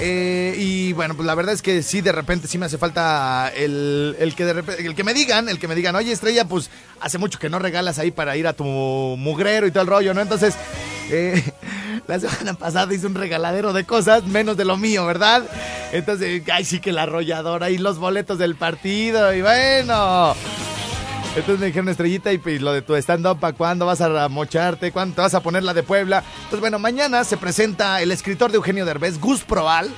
Eh, 0.03 0.55
y 0.57 0.93
bueno, 0.93 1.15
pues 1.15 1.27
la 1.27 1.35
verdad 1.35 1.53
es 1.53 1.61
que 1.61 1.83
sí, 1.83 2.01
de 2.01 2.11
repente 2.11 2.47
sí 2.47 2.57
me 2.57 2.65
hace 2.65 2.79
falta 2.79 3.51
el, 3.55 4.15
el 4.19 4.33
que 4.33 4.45
de 4.45 4.53
repente, 4.53 4.85
el 4.85 4.95
que 4.95 5.03
me 5.03 5.13
digan, 5.13 5.47
el 5.47 5.59
que 5.59 5.67
me 5.67 5.75
digan, 5.75 5.95
oye 5.95 6.11
Estrella, 6.11 6.45
pues 6.45 6.71
hace 6.99 7.19
mucho 7.19 7.37
que 7.37 7.49
no 7.49 7.59
regalas 7.59 7.99
ahí 7.99 8.09
para 8.09 8.35
ir 8.35 8.47
a 8.47 8.53
tu 8.53 8.63
mugrero 8.63 9.67
y 9.67 9.71
todo 9.71 9.83
el 9.83 9.87
rollo, 9.87 10.15
¿no? 10.15 10.21
Entonces, 10.21 10.55
eh, 11.11 11.43
la 12.07 12.19
semana 12.19 12.55
pasada 12.55 12.91
hice 12.93 13.05
un 13.05 13.13
regaladero 13.13 13.73
de 13.73 13.85
cosas, 13.85 14.23
menos 14.25 14.57
de 14.57 14.65
lo 14.65 14.75
mío, 14.75 15.05
¿verdad? 15.05 15.43
Entonces, 15.91 16.41
ay, 16.51 16.65
sí 16.65 16.79
que 16.79 16.91
la 16.91 17.03
arrolladora 17.03 17.69
y 17.69 17.77
los 17.77 17.99
boletos 17.99 18.39
del 18.39 18.55
partido, 18.55 19.33
y 19.33 19.41
bueno. 19.43 20.35
Entonces 21.33 21.59
me 21.61 21.67
dijeron 21.67 21.87
estrellita 21.87 22.33
y 22.33 22.37
pues, 22.37 22.61
lo 22.61 22.73
de 22.73 22.81
tu 22.81 22.93
stand-up, 22.95 23.39
¿para 23.39 23.55
cuándo 23.55 23.85
vas 23.85 24.01
a 24.01 24.27
mocharte? 24.27 24.91
¿Cuándo 24.91 25.15
te 25.15 25.21
vas 25.21 25.33
a 25.33 25.39
poner 25.39 25.63
la 25.63 25.73
de 25.73 25.81
Puebla? 25.81 26.23
Pues 26.49 26.59
bueno, 26.59 26.77
mañana 26.77 27.23
se 27.23 27.37
presenta 27.37 28.01
el 28.01 28.11
escritor 28.11 28.51
de 28.51 28.57
Eugenio 28.57 28.85
Derbez, 28.85 29.17
Gus 29.17 29.41
Proal. 29.41 29.89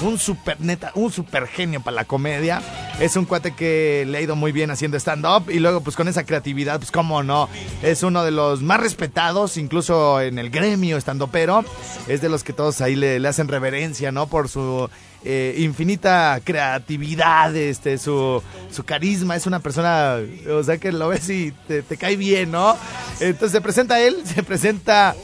Un 0.00 0.16
super 0.16 0.60
neta, 0.60 0.92
un 0.94 1.10
super 1.10 1.48
genio 1.48 1.80
para 1.80 1.96
la 1.96 2.04
comedia. 2.04 2.62
Es 3.00 3.16
un 3.16 3.24
cuate 3.24 3.54
que 3.54 4.04
le 4.06 4.18
ha 4.18 4.20
ido 4.20 4.36
muy 4.36 4.52
bien 4.52 4.70
haciendo 4.70 4.96
stand-up 4.96 5.50
y 5.50 5.58
luego 5.58 5.80
pues 5.80 5.96
con 5.96 6.06
esa 6.06 6.24
creatividad, 6.24 6.78
pues 6.78 6.92
cómo 6.92 7.24
no. 7.24 7.48
Es 7.82 8.04
uno 8.04 8.22
de 8.22 8.30
los 8.30 8.62
más 8.62 8.78
respetados, 8.78 9.56
incluso 9.56 10.20
en 10.20 10.38
el 10.38 10.50
gremio 10.50 10.96
stand-upero. 10.98 11.64
Es 12.06 12.20
de 12.20 12.28
los 12.28 12.44
que 12.44 12.52
todos 12.52 12.80
ahí 12.80 12.94
le, 12.94 13.26
hacen 13.26 13.48
reverencia, 13.48 14.12
¿no? 14.12 14.28
Por 14.28 14.48
su 14.48 14.88
eh, 15.24 15.56
infinita 15.58 16.40
creatividad, 16.44 17.54
este, 17.56 17.98
su, 17.98 18.40
su 18.70 18.84
carisma. 18.84 19.34
Es 19.34 19.46
una 19.48 19.58
persona, 19.58 20.18
o 20.48 20.62
sea, 20.62 20.78
que 20.78 20.92
lo 20.92 21.08
ves 21.08 21.28
y 21.28 21.52
te, 21.66 21.82
te 21.82 21.96
cae 21.96 22.16
bien, 22.16 22.52
¿no? 22.52 22.76
Entonces 23.18 23.50
se 23.50 23.60
presenta 23.60 24.00
él, 24.00 24.16
se 24.24 24.44
presenta, 24.44 25.16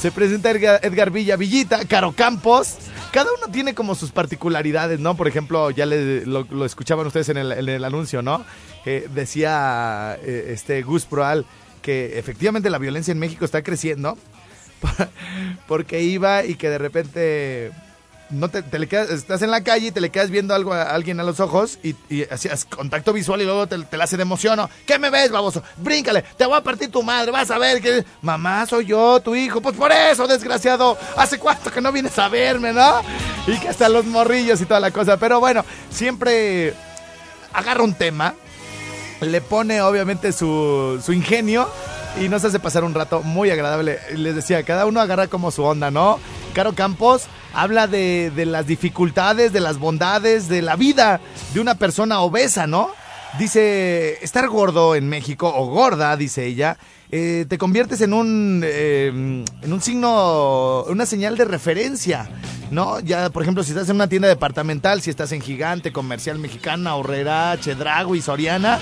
se 0.00 0.10
presenta 0.10 0.50
Edgar, 0.50 0.80
Edgar 0.82 1.10
Villa 1.12 1.36
Villita, 1.36 1.84
Caro 1.84 2.10
Campos. 2.10 2.78
Cada 3.12 3.30
uno 3.32 3.50
tiene 3.52 3.74
como 3.74 3.94
sus 3.94 4.10
particularidades, 4.10 5.00
¿no? 5.00 5.16
Por 5.16 5.28
ejemplo, 5.28 5.70
ya 5.70 5.86
le- 5.86 6.26
lo, 6.26 6.64
escuchaban 6.64 7.06
ustedes 7.06 7.30
en 7.30 7.38
el, 7.38 7.52
en 7.52 7.68
el 7.68 7.84
anuncio, 7.84 8.20
¿no? 8.22 8.44
Eh, 8.84 9.08
decía 9.14 10.18
eh, 10.22 10.50
este 10.52 10.82
Gus 10.82 11.04
Proal 11.04 11.46
que 11.82 12.18
efectivamente 12.18 12.68
la 12.70 12.78
violencia 12.78 13.12
en 13.12 13.18
México 13.18 13.44
está 13.44 13.62
creciendo 13.62 14.18
porque 15.68 16.02
iba 16.02 16.44
y 16.44 16.54
que 16.56 16.68
de 16.68 16.78
repente 16.78 17.72
no 18.30 18.48
te, 18.48 18.62
te 18.62 18.78
le 18.78 18.86
quedas, 18.86 19.10
estás 19.10 19.42
en 19.42 19.50
la 19.50 19.62
calle 19.62 19.88
y 19.88 19.90
te 19.90 20.00
le 20.00 20.10
quedas 20.10 20.30
viendo 20.30 20.54
algo 20.54 20.72
a 20.72 20.82
alguien 20.82 21.18
a 21.20 21.22
los 21.22 21.40
ojos 21.40 21.78
y, 21.82 21.96
hacías 22.30 22.64
contacto 22.64 23.12
visual 23.12 23.40
y 23.40 23.44
luego 23.44 23.66
te, 23.66 23.78
la 23.96 24.04
hace 24.04 24.16
de 24.16 24.22
emoción. 24.22 24.56
¿no? 24.56 24.68
¿Qué 24.86 24.98
me 24.98 25.10
ves, 25.10 25.30
baboso? 25.30 25.62
Bríncale, 25.76 26.22
te 26.36 26.46
voy 26.46 26.56
a 26.56 26.62
partir 26.62 26.90
tu 26.90 27.02
madre, 27.02 27.30
vas 27.30 27.50
a 27.50 27.58
ver 27.58 27.80
que 27.80 28.04
mamá 28.22 28.66
soy 28.66 28.86
yo, 28.86 29.20
tu 29.20 29.34
hijo. 29.34 29.60
Pues 29.60 29.76
por 29.76 29.92
eso, 29.92 30.26
desgraciado, 30.26 30.98
hace 31.16 31.38
cuánto 31.38 31.70
que 31.70 31.80
no 31.80 31.92
vienes 31.92 32.18
a 32.18 32.28
verme, 32.28 32.72
¿no? 32.72 33.00
Y 33.46 33.58
que 33.58 33.68
hasta 33.68 33.88
los 33.88 34.04
morrillos 34.04 34.60
y 34.60 34.66
toda 34.66 34.80
la 34.80 34.90
cosa. 34.90 35.16
Pero 35.16 35.40
bueno, 35.40 35.64
siempre 35.90 36.74
agarra 37.52 37.82
un 37.82 37.94
tema, 37.94 38.34
le 39.20 39.40
pone 39.40 39.80
obviamente 39.82 40.32
su, 40.32 41.00
su 41.04 41.12
ingenio 41.12 41.68
y 42.20 42.28
nos 42.28 42.44
hace 42.44 42.58
pasar 42.58 42.84
un 42.84 42.94
rato 42.94 43.22
muy 43.22 43.50
agradable. 43.50 43.98
Les 44.14 44.34
decía, 44.34 44.62
cada 44.62 44.86
uno 44.86 45.00
agarra 45.00 45.28
como 45.28 45.50
su 45.50 45.62
onda, 45.62 45.90
¿no? 45.90 46.18
Caro 46.58 46.74
Campos 46.74 47.28
habla 47.54 47.86
de, 47.86 48.32
las 48.44 48.66
dificultades, 48.66 49.52
de 49.52 49.60
las 49.60 49.78
bondades, 49.78 50.48
de 50.48 50.60
la 50.60 50.74
vida 50.74 51.20
de 51.54 51.60
una 51.60 51.76
persona 51.76 52.18
obesa, 52.18 52.66
¿no? 52.66 52.90
Dice, 53.38 54.18
estar 54.24 54.48
gordo 54.48 54.96
en 54.96 55.08
México, 55.08 55.52
o 55.54 55.66
gorda, 55.66 56.16
dice 56.16 56.46
ella, 56.46 56.76
eh, 57.12 57.46
te 57.48 57.58
conviertes 57.58 58.00
en 58.00 58.12
un, 58.12 58.62
eh, 58.64 59.06
en 59.06 59.72
un 59.72 59.80
signo, 59.80 60.82
una 60.88 61.06
señal 61.06 61.36
de 61.36 61.44
referencia, 61.44 62.28
¿no? 62.72 62.98
Ya, 62.98 63.30
por 63.30 63.44
ejemplo, 63.44 63.62
si 63.62 63.70
estás 63.70 63.88
en 63.90 63.94
una 63.94 64.08
tienda 64.08 64.26
departamental, 64.26 65.00
si 65.00 65.10
estás 65.10 65.30
en 65.30 65.40
Gigante, 65.40 65.92
Comercial 65.92 66.40
Mexicana, 66.40 66.96
Horrera, 66.96 67.56
y 67.56 68.20
Soriana, 68.20 68.80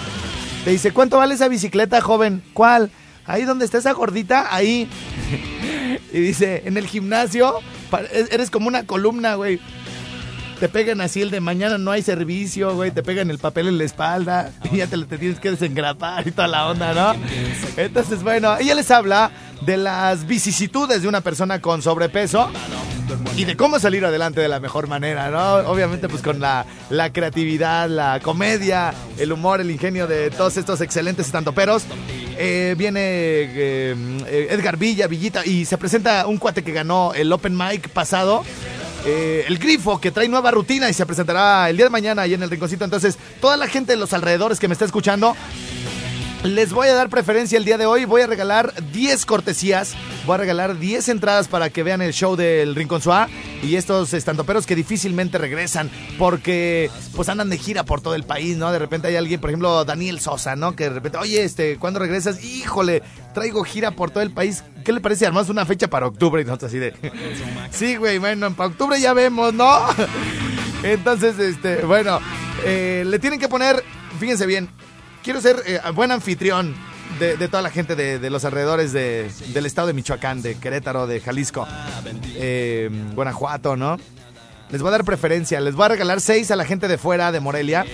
te 0.64 0.70
dice, 0.70 0.92
¿cuánto 0.92 1.18
vale 1.18 1.34
esa 1.34 1.48
bicicleta, 1.48 2.00
joven? 2.00 2.42
¿Cuál? 2.54 2.90
Ahí 3.26 3.44
donde 3.44 3.66
está 3.66 3.76
esa 3.76 3.92
gordita, 3.92 4.46
ahí. 4.54 4.88
Y 6.12 6.20
dice, 6.20 6.62
en 6.64 6.76
el 6.76 6.86
gimnasio, 6.86 7.60
e- 8.12 8.26
eres 8.30 8.50
como 8.50 8.68
una 8.68 8.84
columna, 8.86 9.34
güey. 9.34 9.60
Te 10.60 10.70
pegan 10.70 11.02
así 11.02 11.20
el 11.20 11.30
de 11.30 11.40
mañana 11.40 11.76
no 11.76 11.90
hay 11.90 12.00
servicio, 12.02 12.74
güey. 12.74 12.90
Te 12.90 13.02
pegan 13.02 13.28
el 13.30 13.38
papel 13.38 13.68
en 13.68 13.76
la 13.76 13.84
espalda 13.84 14.52
y 14.72 14.78
ya 14.78 14.86
te, 14.86 14.96
te 15.04 15.18
tienes 15.18 15.38
que 15.38 15.50
desengrapar 15.50 16.26
y 16.26 16.30
toda 16.30 16.48
la 16.48 16.68
onda, 16.68 16.94
¿no? 16.94 17.14
Entonces, 17.76 18.22
bueno, 18.22 18.56
ella 18.58 18.74
les 18.74 18.90
habla 18.90 19.30
de 19.60 19.76
las 19.76 20.26
vicisitudes 20.26 21.02
de 21.02 21.08
una 21.08 21.20
persona 21.20 21.60
con 21.60 21.82
sobrepeso 21.82 22.48
y 23.36 23.44
de 23.44 23.54
cómo 23.54 23.78
salir 23.78 24.06
adelante 24.06 24.40
de 24.40 24.48
la 24.48 24.58
mejor 24.58 24.88
manera, 24.88 25.30
¿no? 25.30 25.56
Obviamente, 25.70 26.08
pues 26.08 26.22
con 26.22 26.40
la, 26.40 26.64
la 26.88 27.12
creatividad, 27.12 27.90
la 27.90 28.20
comedia, 28.20 28.94
el 29.18 29.32
humor, 29.32 29.60
el 29.60 29.70
ingenio 29.70 30.06
de 30.06 30.30
todos 30.30 30.56
estos 30.56 30.80
excelentes 30.80 31.26
estandoperos. 31.26 31.84
Eh, 32.38 32.74
viene 32.76 33.00
eh, 33.02 34.48
Edgar 34.50 34.76
Villa, 34.76 35.06
Villita, 35.06 35.44
y 35.44 35.64
se 35.64 35.78
presenta 35.78 36.26
un 36.26 36.36
cuate 36.38 36.62
que 36.62 36.72
ganó 36.72 37.14
el 37.14 37.32
Open 37.32 37.56
Mic 37.56 37.88
pasado. 37.88 38.44
eh, 39.06 39.44
el 39.46 39.58
Grifo, 39.58 40.00
que 40.00 40.10
trae 40.10 40.28
nueva 40.28 40.50
rutina 40.50 40.90
y 40.90 40.92
se 40.92 41.06
presentará 41.06 41.70
el 41.70 41.76
día 41.76 41.86
de 41.86 41.90
mañana 41.90 42.22
ahí 42.22 42.34
en 42.34 42.42
el 42.42 42.50
Rinconcito. 42.50 42.84
Entonces, 42.84 43.16
toda 43.40 43.56
la 43.56 43.68
gente 43.68 43.92
de 43.92 43.98
los 43.98 44.12
alrededores 44.12 44.58
que 44.58 44.66
me 44.66 44.72
está 44.72 44.84
escuchando, 44.84 45.36
les 46.48 46.72
voy 46.72 46.88
a 46.88 46.94
dar 46.94 47.08
preferencia 47.08 47.58
el 47.58 47.64
día 47.64 47.78
de 47.78 47.86
hoy. 47.86 48.04
Voy 48.04 48.22
a 48.22 48.26
regalar 48.26 48.72
10 48.92 49.26
cortesías. 49.26 49.94
Voy 50.26 50.34
a 50.34 50.38
regalar 50.38 50.78
10 50.78 51.08
entradas 51.08 51.48
para 51.48 51.70
que 51.70 51.82
vean 51.82 52.02
el 52.02 52.12
show 52.12 52.36
del 52.36 52.74
Rincón 52.74 53.00
Suá. 53.00 53.28
Y 53.62 53.76
estos 53.76 54.12
estandoperos 54.12 54.66
que 54.66 54.76
difícilmente 54.76 55.38
regresan 55.38 55.90
porque 56.18 56.90
pues 57.14 57.28
andan 57.28 57.50
de 57.50 57.58
gira 57.58 57.84
por 57.84 58.00
todo 58.00 58.14
el 58.14 58.24
país, 58.24 58.56
¿no? 58.56 58.70
De 58.70 58.78
repente 58.78 59.08
hay 59.08 59.16
alguien, 59.16 59.40
por 59.40 59.50
ejemplo, 59.50 59.84
Daniel 59.84 60.20
Sosa, 60.20 60.56
¿no? 60.56 60.76
Que 60.76 60.84
de 60.84 60.90
repente, 60.90 61.18
oye, 61.18 61.42
este, 61.42 61.78
¿cuándo 61.78 61.98
regresas? 61.98 62.42
Híjole, 62.44 63.02
traigo 63.34 63.64
gira 63.64 63.92
por 63.92 64.10
todo 64.10 64.22
el 64.22 64.30
país. 64.30 64.62
¿Qué 64.84 64.92
le 64.92 65.00
parece? 65.00 65.26
Armás 65.26 65.48
una 65.48 65.66
fecha 65.66 65.88
para 65.88 66.06
octubre 66.06 66.42
y 66.42 66.44
nosotros 66.44 66.70
así 66.70 66.78
de... 66.78 66.94
sí, 67.70 67.96
güey, 67.96 68.18
bueno, 68.18 68.54
para 68.54 68.68
octubre 68.68 69.00
ya 69.00 69.14
vemos, 69.14 69.52
¿no? 69.52 69.80
Entonces, 70.82 71.38
este, 71.38 71.84
bueno, 71.84 72.20
eh, 72.64 73.04
le 73.06 73.18
tienen 73.18 73.40
que 73.40 73.48
poner, 73.48 73.82
fíjense 74.20 74.46
bien, 74.46 74.68
quiero 75.26 75.40
ser 75.40 75.60
eh, 75.66 75.80
buen 75.92 76.12
anfitrión 76.12 76.72
de, 77.18 77.36
toda 77.48 77.60
la 77.60 77.70
gente 77.70 77.96
de, 77.96 78.30
los 78.30 78.44
alrededores 78.44 78.92
de- 78.92 79.28
del 79.48 79.66
estado 79.66 79.88
de 79.88 79.92
Michoacán, 79.92 80.40
de 80.40 80.54
Querétaro, 80.54 81.08
de 81.08 81.18
Jalisco, 81.20 81.66
eh, 82.36 82.88
Guanajuato, 83.12 83.76
¿no? 83.76 83.96
Les 84.70 84.80
voy 84.80 84.88
a 84.88 84.92
dar 84.92 85.04
preferencia, 85.04 85.60
les 85.60 85.74
voy 85.74 85.86
a 85.86 85.88
regalar 85.88 86.20
seis 86.20 86.52
a 86.52 86.56
la 86.56 86.64
gente 86.64 86.86
de 86.86 86.96
fuera 86.96 87.32
de 87.32 87.40
Morelia 87.40 87.84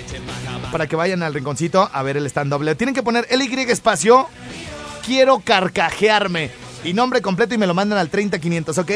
para 0.70 0.86
que 0.86 0.94
vayan 0.94 1.22
al 1.22 1.32
rinconcito 1.32 1.88
a 1.90 2.02
ver 2.02 2.18
el 2.18 2.26
stand-up. 2.26 2.62
Le 2.62 2.74
tienen 2.74 2.94
que 2.94 3.02
poner 3.02 3.26
LY 3.30 3.62
espacio, 3.70 4.28
quiero 5.06 5.38
carcajearme 5.40 6.50
y 6.84 6.92
nombre 6.92 7.22
completo 7.22 7.54
y 7.54 7.58
me 7.58 7.66
lo 7.66 7.72
mandan 7.72 7.98
al 7.98 8.10
30500, 8.10 8.76
¿ok? 8.76 8.90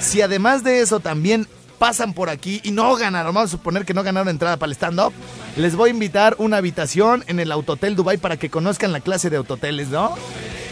Si 0.00 0.22
además 0.22 0.64
de 0.64 0.80
eso 0.80 1.00
también 1.00 1.46
pasan 1.78 2.14
por 2.14 2.30
aquí 2.30 2.60
y 2.64 2.70
no 2.70 2.94
ganaron, 2.96 3.34
vamos 3.34 3.50
a 3.50 3.52
suponer 3.52 3.84
que 3.84 3.94
no 3.94 4.02
ganaron 4.02 4.28
entrada 4.28 4.56
para 4.56 4.70
el 4.70 4.76
stand-up, 4.76 5.12
les 5.56 5.76
voy 5.76 5.90
a 5.90 5.92
invitar 5.92 6.36
una 6.38 6.56
habitación 6.56 7.24
en 7.26 7.40
el 7.40 7.52
Autotel 7.52 7.96
Dubai 7.96 8.18
para 8.18 8.36
que 8.36 8.50
conozcan 8.50 8.92
la 8.92 9.00
clase 9.00 9.30
de 9.30 9.36
autoteles, 9.36 9.88
¿no? 9.88 10.14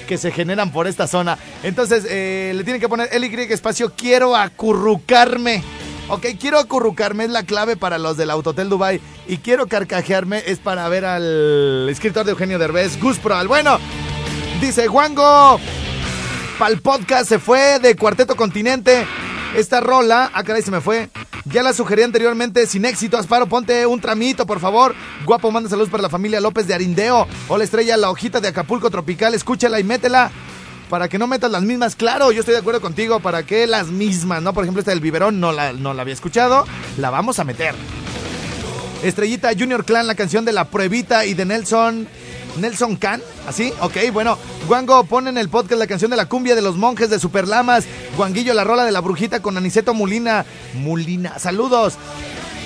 Que 0.07 0.19
se 0.19 0.33
generan 0.33 0.73
por 0.73 0.87
esta 0.87 1.07
zona. 1.07 1.39
Entonces, 1.63 2.07
eh, 2.09 2.53
le 2.55 2.65
tienen 2.65 2.81
que 2.81 2.89
poner 2.89 3.09
LY 3.19 3.47
espacio, 3.51 3.93
quiero 3.97 4.37
acurrucarme. 4.37 5.63
Ok, 6.09 6.27
quiero 6.39 6.59
acurrucarme 6.59 7.25
es 7.25 7.31
la 7.31 7.45
clave 7.45 7.77
para 7.77 7.99
los 7.99 8.17
del 8.17 8.31
Autotel 8.31 8.69
Dubai 8.69 9.01
y 9.29 9.39
quiero 9.39 9.67
carcajearme 9.69 10.43
es 10.47 10.59
para 10.59 10.89
ver 10.89 11.05
al 11.05 11.89
escritor 11.89 12.25
de 12.25 12.33
Eugenio 12.33 12.59
Derbez, 12.59 13.01
Gus 13.01 13.19
Proal. 13.19 13.49
Bueno, 13.49 13.79
dice 14.61 14.89
Juango, 14.89 15.59
pa'l 16.59 16.81
podcast 16.81 17.29
se 17.29 17.39
fue 17.39 17.79
de 17.79 17.95
Cuarteto 17.97 18.37
Continente. 18.37 19.07
Esta 19.57 19.81
rola, 19.81 20.31
ah 20.33 20.45
caray, 20.45 20.63
se 20.63 20.71
me 20.71 20.81
fue. 20.81 21.11
Ya 21.45 21.63
la 21.63 21.75
sugerí 21.75 22.03
anteriormente, 22.03 22.67
sin 22.67 22.87
éxito. 22.87 23.19
Asparo, 23.19 23.47
ponte 23.47 23.85
un 23.85 24.01
tramito, 24.01 24.47
por 24.47 24.61
favor. 24.61 24.95
Guapo, 25.27 25.51
manda 25.51 25.69
saludos 25.69 25.91
para 25.91 26.03
la 26.03 26.09
familia 26.09 26.41
López 26.41 26.67
de 26.67 26.75
Arindeo. 26.75 27.27
Hola, 27.49 27.65
estrella, 27.65 27.97
la 27.99 28.11
hojita 28.11 28.41
de 28.41 28.49
Acapulco 28.49 28.91
Tropical. 28.91 29.35
Escúchala 29.35 29.79
y 29.79 29.85
métela. 29.85 30.31
Para 30.89 31.09
que 31.09 31.19
no 31.19 31.27
metas 31.27 31.51
las 31.51 31.63
mismas, 31.63 31.97
claro, 31.97 32.33
yo 32.33 32.41
estoy 32.41 32.53
de 32.53 32.61
acuerdo 32.61 32.81
contigo. 32.81 33.21
Para 33.21 33.45
que 33.45 33.67
las 33.67 33.89
mismas, 33.89 34.43
¿no? 34.43 34.55
Por 34.55 34.65
ejemplo, 34.65 34.81
esta 34.81 34.91
del 34.91 35.01
biberón 35.01 35.39
no 35.39 35.53
la, 35.53 35.73
no 35.75 35.93
la 35.93 36.03
había 36.03 36.15
escuchado. 36.15 36.65
La 36.97 37.11
vamos 37.11 37.39
a 37.39 37.45
meter. 37.45 37.75
Estrellita 39.03 39.51
Junior 39.59 39.85
Clan, 39.85 40.07
la 40.07 40.15
canción 40.15 40.45
de 40.45 40.53
la 40.53 40.67
pruebita 40.67 41.27
y 41.27 41.35
de 41.35 41.45
Nelson. 41.45 42.09
Nelson 42.57 42.97
Can, 42.97 43.23
¿así? 43.47 43.73
Ok, 43.81 43.97
bueno. 44.13 44.39
Guango 44.69 45.05
pone 45.05 45.31
en 45.31 45.39
el 45.39 45.49
podcast 45.49 45.79
la 45.79 45.87
canción 45.87 46.11
de 46.11 46.17
la 46.17 46.27
cumbia 46.27 46.55
de 46.55 46.63
los 46.63 46.77
monjes 46.77 47.11
de 47.11 47.19
Superlamas. 47.19 47.85
Guanguillo, 48.17 48.55
la 48.55 48.65
rola 48.65 48.85
de 48.85 48.93
la 48.93 49.01
brujita 49.01 49.41
con 49.41 49.57
Aniceto 49.57 49.95
Mulina. 49.95 50.45
Mulina, 50.75 51.39
saludos. 51.39 51.95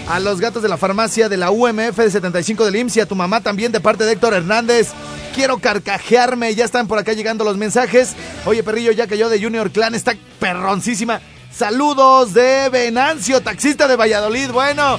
A 0.09 0.21
los 0.21 0.41
gatos 0.41 0.63
de 0.63 0.69
la 0.69 0.77
farmacia 0.77 1.29
de 1.29 1.37
la 1.37 1.51
UMF 1.51 1.97
de 1.97 2.11
75 2.11 2.65
del 2.65 2.77
IMSS 2.77 2.97
y 2.99 3.01
a 3.01 3.07
tu 3.07 3.17
mamá 3.17 3.41
también 3.41 3.73
de 3.73 3.81
parte 3.81 4.05
de 4.05 4.13
Héctor 4.13 4.35
Hernández. 4.35 4.91
Quiero 5.35 5.59
carcajearme, 5.59 6.55
ya 6.55 6.65
están 6.65 6.87
por 6.87 6.99
acá 6.99 7.13
llegando 7.13 7.45
los 7.45 7.57
mensajes. 7.57 8.15
Oye, 8.45 8.63
perrillo, 8.63 8.93
ya 8.93 9.07
yo 9.07 9.29
de 9.29 9.43
Junior 9.43 9.71
Clan 9.71 9.95
está 9.95 10.15
perroncísima. 10.39 11.21
Saludos 11.51 12.35
de 12.35 12.69
Venancio, 12.71 13.41
taxista 13.41 13.89
de 13.89 13.97
Valladolid. 13.97 14.51
Bueno, 14.51 14.99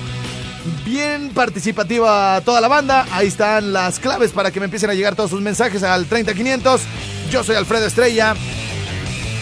bien 0.85 1.31
participativa 1.33 2.41
toda 2.41 2.61
la 2.61 2.67
banda. 2.67 3.05
Ahí 3.11 3.27
están 3.27 3.73
las 3.73 3.99
claves 3.99 4.31
para 4.31 4.51
que 4.51 4.59
me 4.59 4.65
empiecen 4.65 4.89
a 4.89 4.93
llegar 4.93 5.15
todos 5.15 5.29
sus 5.29 5.41
mensajes 5.41 5.83
al 5.83 6.05
30500. 6.05 6.81
Yo 7.29 7.43
soy 7.43 7.55
Alfredo 7.55 7.85
Estrella. 7.85 8.35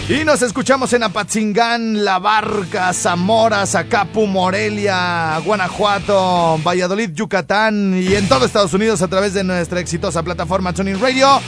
Y 0.07 0.23
nos 0.23 0.43
escuchamos 0.43 0.93
en 0.93 1.01
Apatzingán, 1.01 2.05
La 2.05 2.19
Barca, 2.19 2.93
Zamora, 2.93 3.65
Zacapu, 3.65 4.27
Morelia, 4.27 5.39
Guanajuato, 5.43 6.59
Valladolid, 6.63 7.09
Yucatán 7.11 7.99
y 7.99 8.13
en 8.13 8.29
todo 8.29 8.45
Estados 8.45 8.73
Unidos 8.75 9.01
a 9.01 9.07
través 9.07 9.33
de 9.33 9.43
nuestra 9.43 9.79
exitosa 9.79 10.21
plataforma 10.21 10.73
Tuning 10.73 10.99
Radio. 11.01 11.41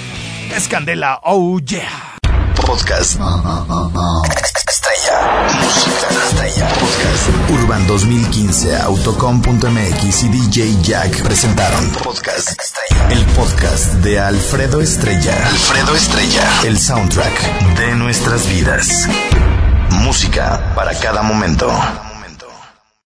Escandela, 0.56 1.20
oh 1.24 1.60
yeah. 1.60 2.18
Podcast. 2.68 3.18
Estrella. 4.68 5.48
Música 5.62 6.08
estrella. 6.28 6.68
Podcast. 6.74 7.30
Urban 7.50 7.88
2015, 7.88 8.76
Autocom.mx 8.82 10.24
y 10.24 10.28
DJ 10.28 10.82
Jack 10.82 11.22
presentaron 11.24 11.90
Podcast 12.04 12.50
Estrella. 12.60 13.10
El 13.10 13.26
podcast 13.28 13.94
de 14.04 14.20
Alfredo 14.20 14.82
Estrella. 14.82 15.48
Alfredo 15.48 15.96
Estrella. 15.96 16.44
El 16.66 16.78
soundtrack 16.78 17.78
de 17.78 17.96
nuestras 17.96 18.50
vidas. 18.50 19.08
Música 19.90 20.74
para 20.76 20.94
cada 21.00 21.22
momento. 21.22 21.72